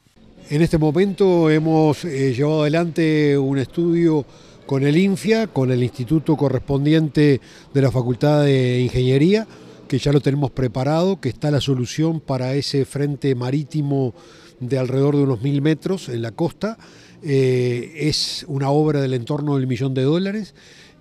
En 0.51 0.61
este 0.61 0.77
momento 0.77 1.49
hemos 1.49 2.05
eh, 2.05 2.35
llevado 2.35 2.62
adelante 2.62 3.38
un 3.38 3.59
estudio 3.59 4.27
con 4.67 4.85
el 4.85 4.97
INFIA, 4.97 5.47
con 5.47 5.71
el 5.71 5.83
instituto 5.83 6.37
correspondiente 6.37 7.40
de 7.73 7.83
la 7.83 7.90
Facultad 7.90 8.45
de 8.45 8.81
Ingeniería, 8.81 9.47
que 9.88 9.99
ya 9.99 10.12
lo 10.12 10.21
tenemos 10.21 10.51
preparado, 10.51 11.21
que 11.21 11.29
está 11.29 11.51
la 11.51 11.61
solución 11.61 12.21
para 12.21 12.55
ese 12.55 12.85
frente 12.85 13.35
marítimo 13.35 14.14
de 14.61 14.79
alrededor 14.79 15.17
de 15.17 15.23
unos 15.23 15.43
mil 15.43 15.62
metros 15.62 16.09
en 16.09 16.23
la 16.23 16.33
costa. 16.33 16.79
Eh, 17.23 17.93
es 17.97 18.45
una 18.49 18.71
obra 18.71 19.01
del 19.01 19.14
entorno 19.14 19.57
del 19.57 19.67
millón 19.67 19.95
de 19.95 20.03
dólares 20.03 20.55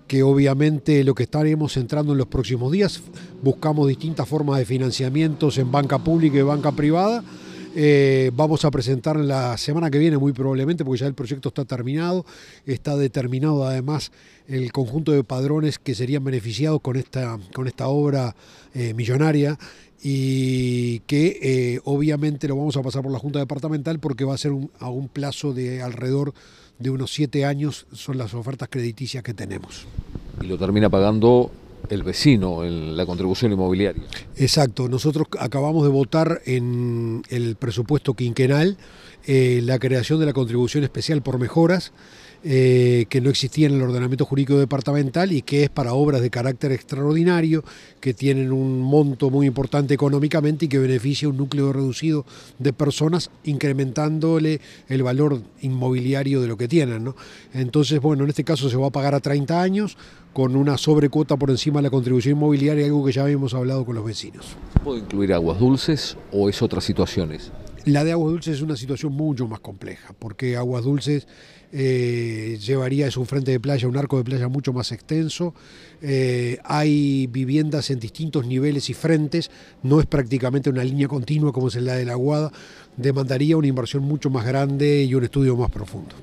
que 0.06 0.22
obviamente 0.22 1.02
lo 1.04 1.14
que 1.14 1.22
estaremos 1.24 1.76
entrando 1.76 2.12
en 2.12 2.18
los 2.18 2.26
próximos 2.26 2.70
días, 2.70 3.00
buscamos 3.42 3.88
distintas 3.88 4.28
formas 4.28 4.58
de 4.58 4.66
financiamientos 4.66 5.58
en 5.58 5.70
banca 5.70 5.98
pública 5.98 6.38
y 6.38 6.42
banca 6.42 6.72
privada. 6.72 7.24
Eh, 7.76 8.30
vamos 8.34 8.64
a 8.64 8.70
presentar 8.70 9.16
la 9.16 9.56
semana 9.58 9.90
que 9.90 9.98
viene 9.98 10.16
muy 10.16 10.32
probablemente, 10.32 10.84
porque 10.84 11.00
ya 11.00 11.06
el 11.06 11.14
proyecto 11.14 11.48
está 11.48 11.64
terminado, 11.64 12.24
está 12.66 12.96
determinado 12.96 13.66
además 13.66 14.12
el 14.46 14.70
conjunto 14.70 15.10
de 15.10 15.24
padrones 15.24 15.78
que 15.78 15.94
serían 15.94 16.22
beneficiados 16.22 16.80
con 16.80 16.96
esta, 16.96 17.38
con 17.52 17.66
esta 17.66 17.88
obra 17.88 18.36
eh, 18.74 18.94
millonaria 18.94 19.58
y 20.02 21.00
que 21.00 21.38
eh, 21.42 21.80
obviamente 21.84 22.46
lo 22.46 22.56
vamos 22.56 22.76
a 22.76 22.82
pasar 22.82 23.02
por 23.02 23.10
la 23.10 23.18
Junta 23.18 23.38
Departamental 23.38 23.98
porque 23.98 24.24
va 24.24 24.34
a 24.34 24.38
ser 24.38 24.52
a 24.78 24.90
un 24.90 25.08
plazo 25.08 25.54
de 25.54 25.82
alrededor 25.82 26.34
de 26.78 26.90
unos 26.90 27.12
siete 27.12 27.44
años 27.44 27.86
son 27.92 28.18
las 28.18 28.34
ofertas 28.34 28.68
crediticias 28.70 29.22
que 29.22 29.34
tenemos. 29.34 29.86
Y 30.40 30.46
lo 30.46 30.58
termina 30.58 30.90
pagando 30.90 31.50
el 31.88 32.02
vecino 32.02 32.64
en 32.64 32.96
la 32.96 33.06
contribución 33.06 33.52
inmobiliaria. 33.52 34.02
Exacto, 34.36 34.88
nosotros 34.88 35.26
acabamos 35.38 35.84
de 35.84 35.90
votar 35.90 36.40
en 36.46 37.22
el 37.28 37.56
presupuesto 37.56 38.14
quinquenal 38.14 38.76
eh, 39.26 39.60
la 39.62 39.78
creación 39.78 40.20
de 40.20 40.26
la 40.26 40.32
contribución 40.32 40.84
especial 40.84 41.22
por 41.22 41.38
mejoras 41.38 41.92
eh, 42.46 43.06
que 43.08 43.22
no 43.22 43.30
existía 43.30 43.68
en 43.68 43.74
el 43.74 43.82
ordenamiento 43.82 44.26
jurídico 44.26 44.58
departamental 44.58 45.32
y 45.32 45.40
que 45.40 45.64
es 45.64 45.70
para 45.70 45.94
obras 45.94 46.20
de 46.20 46.28
carácter 46.28 46.72
extraordinario, 46.72 47.64
que 48.00 48.12
tienen 48.12 48.52
un 48.52 48.82
monto 48.82 49.30
muy 49.30 49.46
importante 49.46 49.94
económicamente 49.94 50.66
y 50.66 50.68
que 50.68 50.78
beneficia 50.78 51.26
un 51.26 51.38
núcleo 51.38 51.72
reducido 51.72 52.26
de 52.58 52.74
personas, 52.74 53.30
incrementándole 53.44 54.60
el 54.88 55.02
valor 55.02 55.40
inmobiliario 55.62 56.42
de 56.42 56.48
lo 56.48 56.58
que 56.58 56.68
tienen. 56.68 57.14
Entonces, 57.54 57.98
bueno, 57.98 58.24
en 58.24 58.28
este 58.28 58.44
caso 58.44 58.68
se 58.68 58.76
va 58.76 58.88
a 58.88 58.90
pagar 58.90 59.14
a 59.14 59.20
30 59.20 59.62
años 59.62 59.96
con 60.34 60.54
una 60.54 60.76
sobrecuota 60.76 61.38
por 61.38 61.48
encima 61.48 61.78
de 61.78 61.84
la 61.84 61.90
contribución 61.90 62.36
inmobiliaria, 62.36 62.84
algo 62.84 63.06
que 63.06 63.12
ya 63.12 63.22
habíamos 63.22 63.54
hablado 63.54 63.86
con 63.86 63.94
los 63.94 64.04
vecinos. 64.04 64.44
¿Puede 64.82 65.00
incluir 65.00 65.32
aguas 65.32 65.58
dulces 65.58 66.18
o 66.30 66.50
es 66.50 66.60
otras 66.60 66.84
situaciones? 66.84 67.52
La 67.86 68.02
de 68.02 68.12
aguas 68.12 68.32
dulces 68.32 68.56
es 68.56 68.62
una 68.62 68.76
situación 68.76 69.12
mucho 69.12 69.46
más 69.46 69.60
compleja, 69.60 70.14
porque 70.18 70.56
aguas 70.56 70.84
dulces 70.84 71.28
eh, 71.70 72.58
llevaría, 72.58 73.06
es 73.06 73.18
un 73.18 73.26
frente 73.26 73.50
de 73.50 73.60
playa, 73.60 73.86
un 73.86 73.96
arco 73.98 74.16
de 74.16 74.24
playa 74.24 74.48
mucho 74.48 74.72
más 74.72 74.90
extenso. 74.90 75.54
Eh, 76.00 76.58
hay 76.64 77.26
viviendas 77.26 77.90
en 77.90 78.00
distintos 78.00 78.46
niveles 78.46 78.88
y 78.88 78.94
frentes, 78.94 79.50
no 79.82 80.00
es 80.00 80.06
prácticamente 80.06 80.70
una 80.70 80.82
línea 80.82 81.08
continua 81.08 81.52
como 81.52 81.68
es 81.68 81.76
la 81.76 81.96
de 81.96 82.06
la 82.06 82.12
Aguada, 82.12 82.50
demandaría 82.96 83.58
una 83.58 83.66
inversión 83.66 84.02
mucho 84.02 84.30
más 84.30 84.46
grande 84.46 85.04
y 85.04 85.14
un 85.14 85.24
estudio 85.24 85.54
más 85.54 85.70
profundo. 85.70 86.14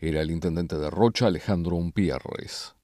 Era 0.00 0.20
el 0.20 0.30
intendente 0.30 0.78
de 0.78 0.90
Rocha, 0.90 1.26
Alejandro 1.26 1.74
Umpierres. 1.74 2.74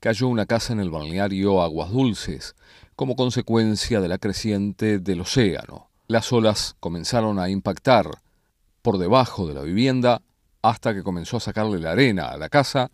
Cayó 0.00 0.28
una 0.28 0.46
casa 0.46 0.72
en 0.72 0.80
el 0.80 0.90
balneario 0.90 1.62
Aguas 1.62 1.90
Dulces, 1.90 2.56
como 2.96 3.16
consecuencia 3.16 4.00
de 4.00 4.08
la 4.08 4.18
creciente 4.18 4.98
del 4.98 5.20
océano. 5.20 5.88
Las 6.08 6.32
olas 6.32 6.74
comenzaron 6.80 7.38
a 7.38 7.50
impactar 7.50 8.10
por 8.82 8.98
debajo 8.98 9.46
de 9.46 9.54
la 9.54 9.62
vivienda 9.62 10.22
hasta 10.62 10.94
que 10.94 11.02
comenzó 11.02 11.36
a 11.36 11.40
sacarle 11.40 11.78
la 11.78 11.92
arena 11.92 12.28
a 12.28 12.38
la 12.38 12.48
casa, 12.48 12.90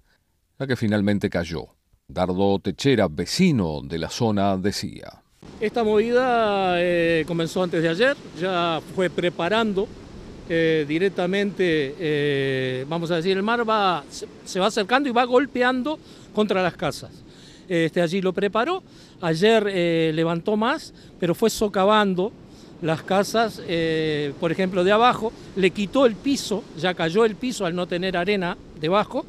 la 0.58 0.66
que 0.66 0.76
finalmente 0.76 1.30
cayó. 1.30 1.68
Dardo 2.08 2.58
Techera, 2.58 3.08
vecino 3.08 3.80
de 3.82 3.98
la 3.98 4.10
zona, 4.10 4.56
decía. 4.56 5.22
Esta 5.60 5.82
movida 5.84 6.74
eh, 6.76 7.24
comenzó 7.26 7.62
antes 7.62 7.82
de 7.82 7.88
ayer, 7.88 8.16
ya 8.38 8.80
fue 8.94 9.10
preparando 9.10 9.88
eh, 10.48 10.84
directamente, 10.86 11.94
eh, 11.98 12.84
vamos 12.88 13.10
a 13.10 13.16
decir, 13.16 13.36
el 13.36 13.42
mar 13.42 13.64
se 14.44 14.60
va 14.60 14.66
acercando 14.66 15.08
y 15.08 15.12
va 15.12 15.24
golpeando 15.24 15.98
contra 16.36 16.62
las 16.62 16.76
casas. 16.76 17.10
Este, 17.66 18.02
allí 18.02 18.20
lo 18.20 18.34
preparó, 18.34 18.82
ayer 19.22 19.66
eh, 19.68 20.12
levantó 20.14 20.54
más, 20.54 20.92
pero 21.18 21.34
fue 21.34 21.48
socavando 21.48 22.30
las 22.82 23.02
casas, 23.02 23.62
eh, 23.66 24.34
por 24.38 24.52
ejemplo, 24.52 24.84
de 24.84 24.92
abajo, 24.92 25.32
le 25.56 25.70
quitó 25.70 26.04
el 26.04 26.14
piso, 26.14 26.62
ya 26.78 26.92
cayó 26.92 27.24
el 27.24 27.36
piso 27.36 27.64
al 27.64 27.74
no 27.74 27.86
tener 27.86 28.18
arena 28.18 28.58
debajo, 28.78 29.24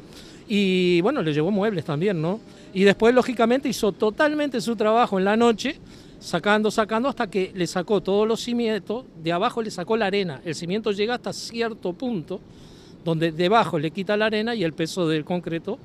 y 0.46 1.00
bueno, 1.00 1.22
le 1.22 1.32
llevó 1.32 1.50
muebles 1.50 1.86
también, 1.86 2.20
¿no? 2.20 2.40
Y 2.74 2.84
después, 2.84 3.14
lógicamente, 3.14 3.70
hizo 3.70 3.92
totalmente 3.92 4.60
su 4.60 4.76
trabajo 4.76 5.18
en 5.18 5.24
la 5.24 5.34
noche, 5.34 5.80
sacando, 6.20 6.70
sacando, 6.70 7.08
hasta 7.08 7.30
que 7.30 7.52
le 7.54 7.66
sacó 7.66 8.02
todos 8.02 8.28
los 8.28 8.40
cimientos, 8.40 9.06
de 9.24 9.32
abajo 9.32 9.62
le 9.62 9.70
sacó 9.70 9.96
la 9.96 10.06
arena, 10.06 10.42
el 10.44 10.54
cimiento 10.54 10.92
llega 10.92 11.14
hasta 11.14 11.32
cierto 11.32 11.94
punto, 11.94 12.38
donde 13.02 13.32
debajo 13.32 13.78
le 13.78 13.90
quita 13.92 14.14
la 14.18 14.26
arena 14.26 14.54
y 14.54 14.62
el 14.62 14.74
peso 14.74 15.08
del 15.08 15.24
concreto 15.24 15.78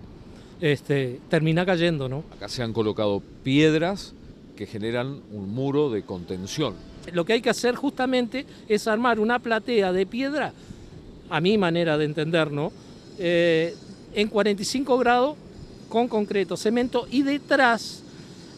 este, 0.63 1.19
termina 1.29 1.65
cayendo. 1.65 2.07
¿no? 2.07 2.23
Acá 2.33 2.47
se 2.47 2.63
han 2.63 2.71
colocado 2.71 3.21
piedras 3.43 4.13
que 4.55 4.65
generan 4.65 5.21
un 5.31 5.53
muro 5.53 5.89
de 5.89 6.03
contención. 6.03 6.75
Lo 7.11 7.25
que 7.25 7.33
hay 7.33 7.41
que 7.41 7.49
hacer 7.49 7.75
justamente 7.75 8.45
es 8.69 8.87
armar 8.87 9.19
una 9.19 9.39
platea 9.39 9.91
de 9.91 10.05
piedra, 10.05 10.53
a 11.29 11.41
mi 11.41 11.57
manera 11.57 11.97
de 11.97 12.05
entender, 12.05 12.51
¿no? 12.51 12.71
Eh, 13.19 13.75
en 14.13 14.29
45 14.29 14.97
grados 14.97 15.35
con 15.89 16.07
concreto, 16.07 16.55
cemento 16.55 17.07
y 17.11 17.23
detrás 17.23 18.03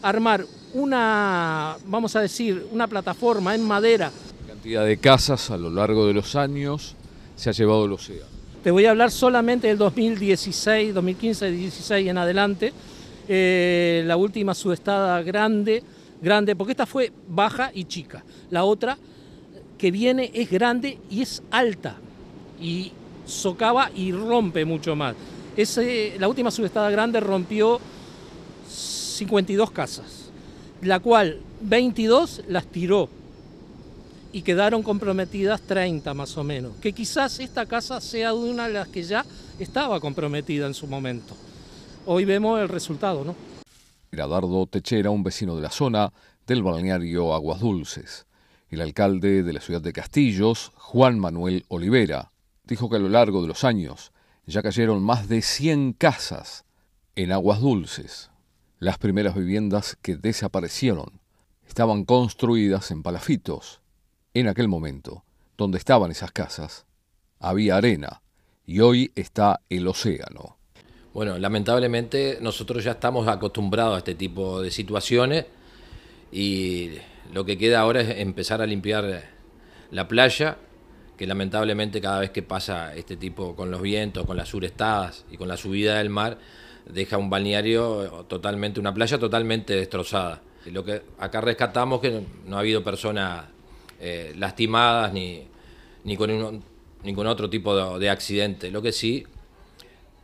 armar 0.00 0.46
una, 0.74 1.76
vamos 1.86 2.14
a 2.14 2.20
decir, 2.20 2.68
una 2.70 2.86
plataforma 2.86 3.54
en 3.54 3.66
madera. 3.66 4.12
La 4.42 4.54
cantidad 4.54 4.84
de 4.84 4.98
casas 4.98 5.50
a 5.50 5.56
lo 5.56 5.70
largo 5.70 6.06
de 6.06 6.14
los 6.14 6.36
años 6.36 6.94
se 7.34 7.50
ha 7.50 7.52
llevado 7.52 7.86
el 7.86 7.92
océano. 7.92 8.35
Te 8.66 8.72
voy 8.72 8.84
a 8.84 8.90
hablar 8.90 9.12
solamente 9.12 9.68
del 9.68 9.78
2016, 9.78 10.92
2015, 10.92 11.44
2016 11.44 12.08
en 12.08 12.18
adelante. 12.18 12.72
Eh, 13.28 14.02
la 14.06 14.16
última 14.16 14.54
subestada 14.54 15.22
grande, 15.22 15.84
grande, 16.20 16.56
porque 16.56 16.72
esta 16.72 16.84
fue 16.84 17.12
baja 17.28 17.70
y 17.72 17.84
chica. 17.84 18.24
La 18.50 18.64
otra 18.64 18.98
que 19.78 19.92
viene 19.92 20.32
es 20.34 20.50
grande 20.50 20.98
y 21.08 21.22
es 21.22 21.44
alta. 21.52 21.94
Y 22.60 22.90
socava 23.24 23.92
y 23.94 24.10
rompe 24.10 24.64
mucho 24.64 24.96
más. 24.96 25.14
Ese, 25.56 26.16
la 26.18 26.26
última 26.26 26.50
subestada 26.50 26.90
grande 26.90 27.20
rompió 27.20 27.80
52 28.68 29.70
casas, 29.70 30.32
la 30.82 30.98
cual 30.98 31.38
22 31.60 32.42
las 32.48 32.66
tiró 32.66 33.08
y 34.32 34.42
quedaron 34.42 34.82
comprometidas 34.82 35.62
30 35.62 36.14
más 36.14 36.36
o 36.36 36.44
menos. 36.44 36.76
Que 36.80 36.92
quizás 36.92 37.40
esta 37.40 37.66
casa 37.66 38.00
sea 38.00 38.34
una 38.34 38.66
de 38.66 38.74
las 38.74 38.88
que 38.88 39.02
ya 39.02 39.24
estaba 39.58 40.00
comprometida 40.00 40.66
en 40.66 40.74
su 40.74 40.86
momento. 40.86 41.36
Hoy 42.06 42.24
vemos 42.24 42.60
el 42.60 42.68
resultado, 42.68 43.24
¿no? 43.24 43.34
Dardo 44.10 44.66
Techera, 44.66 45.10
un 45.10 45.22
vecino 45.22 45.56
de 45.56 45.62
la 45.62 45.70
zona 45.70 46.12
del 46.46 46.62
balneario 46.62 47.34
Aguas 47.34 47.60
Dulces. 47.60 48.26
El 48.70 48.80
alcalde 48.80 49.42
de 49.42 49.52
la 49.52 49.60
ciudad 49.60 49.82
de 49.82 49.92
Castillos, 49.92 50.72
Juan 50.76 51.18
Manuel 51.18 51.64
Olivera, 51.68 52.32
dijo 52.64 52.88
que 52.88 52.96
a 52.96 53.00
lo 53.00 53.08
largo 53.08 53.42
de 53.42 53.48
los 53.48 53.64
años 53.64 54.12
ya 54.46 54.62
cayeron 54.62 55.02
más 55.02 55.28
de 55.28 55.42
100 55.42 55.92
casas 55.92 56.64
en 57.14 57.32
aguas 57.32 57.60
dulces. 57.60 58.30
Las 58.78 58.98
primeras 58.98 59.34
viviendas 59.34 59.96
que 60.00 60.16
desaparecieron 60.16 61.20
estaban 61.66 62.04
construidas 62.04 62.90
en 62.90 63.02
palafitos. 63.02 63.80
En 64.36 64.48
aquel 64.48 64.68
momento, 64.68 65.24
donde 65.56 65.78
estaban 65.78 66.10
esas 66.10 66.30
casas, 66.30 66.84
había 67.40 67.78
arena 67.78 68.20
y 68.66 68.80
hoy 68.80 69.10
está 69.14 69.62
el 69.70 69.88
océano. 69.88 70.58
Bueno, 71.14 71.38
lamentablemente 71.38 72.36
nosotros 72.42 72.84
ya 72.84 72.90
estamos 72.90 73.26
acostumbrados 73.28 73.94
a 73.94 73.98
este 74.00 74.14
tipo 74.14 74.60
de 74.60 74.70
situaciones 74.70 75.46
y 76.30 76.98
lo 77.32 77.46
que 77.46 77.56
queda 77.56 77.80
ahora 77.80 78.02
es 78.02 78.10
empezar 78.18 78.60
a 78.60 78.66
limpiar 78.66 79.24
la 79.90 80.06
playa, 80.06 80.58
que 81.16 81.26
lamentablemente 81.26 82.02
cada 82.02 82.20
vez 82.20 82.28
que 82.28 82.42
pasa 82.42 82.94
este 82.94 83.16
tipo 83.16 83.56
con 83.56 83.70
los 83.70 83.80
vientos, 83.80 84.26
con 84.26 84.36
las 84.36 84.50
surestadas 84.50 85.24
y 85.30 85.38
con 85.38 85.48
la 85.48 85.56
subida 85.56 85.96
del 85.96 86.10
mar, 86.10 86.36
deja 86.84 87.16
un 87.16 87.30
balneario 87.30 88.26
totalmente, 88.28 88.80
una 88.80 88.92
playa 88.92 89.18
totalmente 89.18 89.74
destrozada. 89.74 90.42
Lo 90.66 90.84
que 90.84 91.00
acá 91.18 91.40
rescatamos 91.40 92.02
que 92.02 92.22
no 92.44 92.58
ha 92.58 92.60
habido 92.60 92.84
personas 92.84 93.55
eh, 94.00 94.34
lastimadas 94.36 95.12
ni, 95.12 95.46
ni 96.04 96.16
con 96.16 96.62
ningún 97.02 97.26
otro 97.26 97.48
tipo 97.50 97.98
de, 97.98 98.10
accidente. 98.10 98.70
Lo 98.70 98.82
que 98.82 98.92
sí 98.92 99.26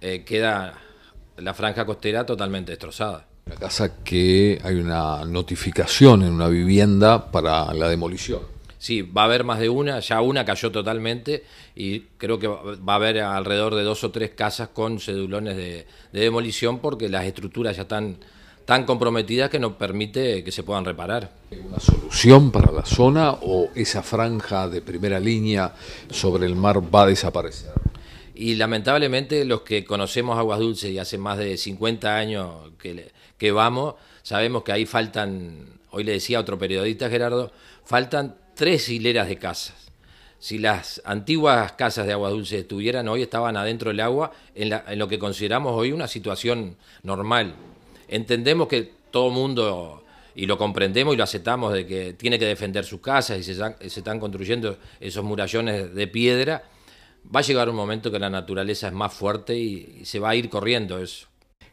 eh, 0.01 0.25
queda 0.25 0.79
la 1.39 1.55
franja 1.55 1.85
costera 1.85 2.25
totalmente 2.27 2.73
destrozada. 2.73 3.27
La 3.47 3.57
casa 3.57 4.03
que 4.05 4.61
hay 4.63 4.77
una 4.77 5.25
notificación 5.25 6.23
en 6.23 6.33
una 6.33 6.49
vivienda 6.49 7.31
para 7.31 7.73
la 7.75 7.89
demolición. 7.89 8.41
Sí, 8.79 9.03
va 9.03 9.23
a 9.23 9.25
haber 9.27 9.45
más 9.45 9.61
de 9.61 9.69
una, 9.69 10.01
ya 10.01 10.21
una 10.21 10.45
cayó 10.45 10.73
totalmente 10.73 11.45
y 11.77 12.01
creo 12.19 12.41
que 12.41 12.49
va 12.49 12.93
a 12.95 12.97
haber 12.97 13.21
alrededor 13.21 13.77
de 13.77 13.85
dos 13.85 14.03
o 14.03 14.11
tres 14.11 14.31
casas 14.31 14.71
con 14.71 14.99
cedulones 14.99 15.57
de, 15.57 15.87
demolición 16.13 16.81
porque 16.81 17.09
las 17.09 17.25
estructuras 17.25 17.77
ya 17.77 17.83
están 17.83 18.17
tan 18.65 18.85
comprometidas 18.85 19.51
que 19.51 19.59
no 19.59 19.77
permite 19.77 20.45
que 20.45 20.53
se 20.53 20.63
puedan 20.63 20.85
reparar. 20.85 21.31
¿Una 21.51 21.81
solución 21.81 22.51
para 22.51 22.73
la 22.73 22.85
zona 22.85 23.33
o 23.33 23.71
esa 23.75 24.03
franja 24.03 24.69
de 24.69 24.81
primera 24.83 25.19
línea 25.19 25.75
sobre 26.11 26.47
el 26.47 26.55
mar 26.55 26.83
va 26.95 27.03
a 27.03 27.07
desaparecer? 27.07 27.73
Y 28.35 28.55
lamentablemente 28.55 29.45
los 29.45 29.63
que 29.63 29.85
conocemos 29.85 30.39
Aguas 30.39 30.59
Dulces 30.59 30.91
y 30.91 30.99
hace 30.99 31.19
más 31.19 31.39
de 31.39 31.57
50 31.57 32.17
años 32.17 32.71
que, 32.79 33.11
que 33.37 33.53
vamos, 33.53 33.95
sabemos 34.23 34.63
que 34.63 34.73
ahí 34.73 34.87
faltan, 34.87 35.81
hoy 35.91 36.05
le 36.05 36.13
decía 36.13 36.41
otro 36.41 36.59
periodista 36.59 37.11
Gerardo, 37.11 37.53
faltan 37.85 38.37
tres 38.55 38.89
hileras 38.89 39.29
de 39.29 39.37
casas. 39.37 39.83
Si 40.43 40.59
las 40.59 41.01
antiguas 41.05 41.71
casas 41.75 42.05
de 42.05 42.15
agua 42.15 42.31
dulce 42.31 42.59
estuvieran 42.59 43.07
hoy, 43.07 43.23
estaban 43.23 43.57
adentro 43.57 43.91
del 43.91 44.01
agua, 44.01 44.33
en, 44.57 44.99
lo 44.99 45.07
que 45.07 45.21
consideramos 45.21 45.73
hoy 45.73 45.93
una 45.93 46.09
situación 46.09 46.77
normal. 47.05 47.55
Entendemos 48.13 48.69
que 48.69 48.93
todo 49.11 49.31
mundo, 49.31 50.05
y 50.35 50.45
lo 50.45 50.59
comprendemos 50.59 51.15
y 51.15 51.17
lo 51.17 51.25
aceptamos, 51.25 51.73
de 51.73 51.87
que 51.87 52.13
tiene 52.13 52.39
que 52.39 52.45
defender 52.45 52.85
sus 52.85 53.01
casas 53.01 53.39
y 53.39 53.43
se, 53.43 53.55
están 53.81 54.21
construyendo 54.21 54.79
esos 55.01 55.25
murallones 55.25 55.95
de 55.95 56.07
piedra, 56.09 56.65
va 57.35 57.41
a 57.41 57.43
llegar 57.43 57.71
un 57.71 57.77
momento 57.77 58.11
que 58.11 58.19
la 58.19 58.29
naturaleza 58.29 58.89
es 58.89 58.93
más 58.93 59.15
fuerte 59.15 59.57
y, 59.57 60.01
y 60.03 60.05
se 60.05 60.19
va 60.19 60.29
a 60.29 60.35
ir 60.35 60.51
corriendo 60.51 60.99
eso. 60.99 61.29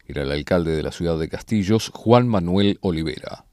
Era 0.07 0.23
el 0.23 0.31
alcalde 0.31 0.71
de 0.77 0.81
la 0.81 0.93
ciudad 0.93 1.19
de 1.19 1.27
Castillos, 1.27 1.91
Juan 1.93 2.25
Manuel 2.27 2.77
Olivera. 2.79 3.43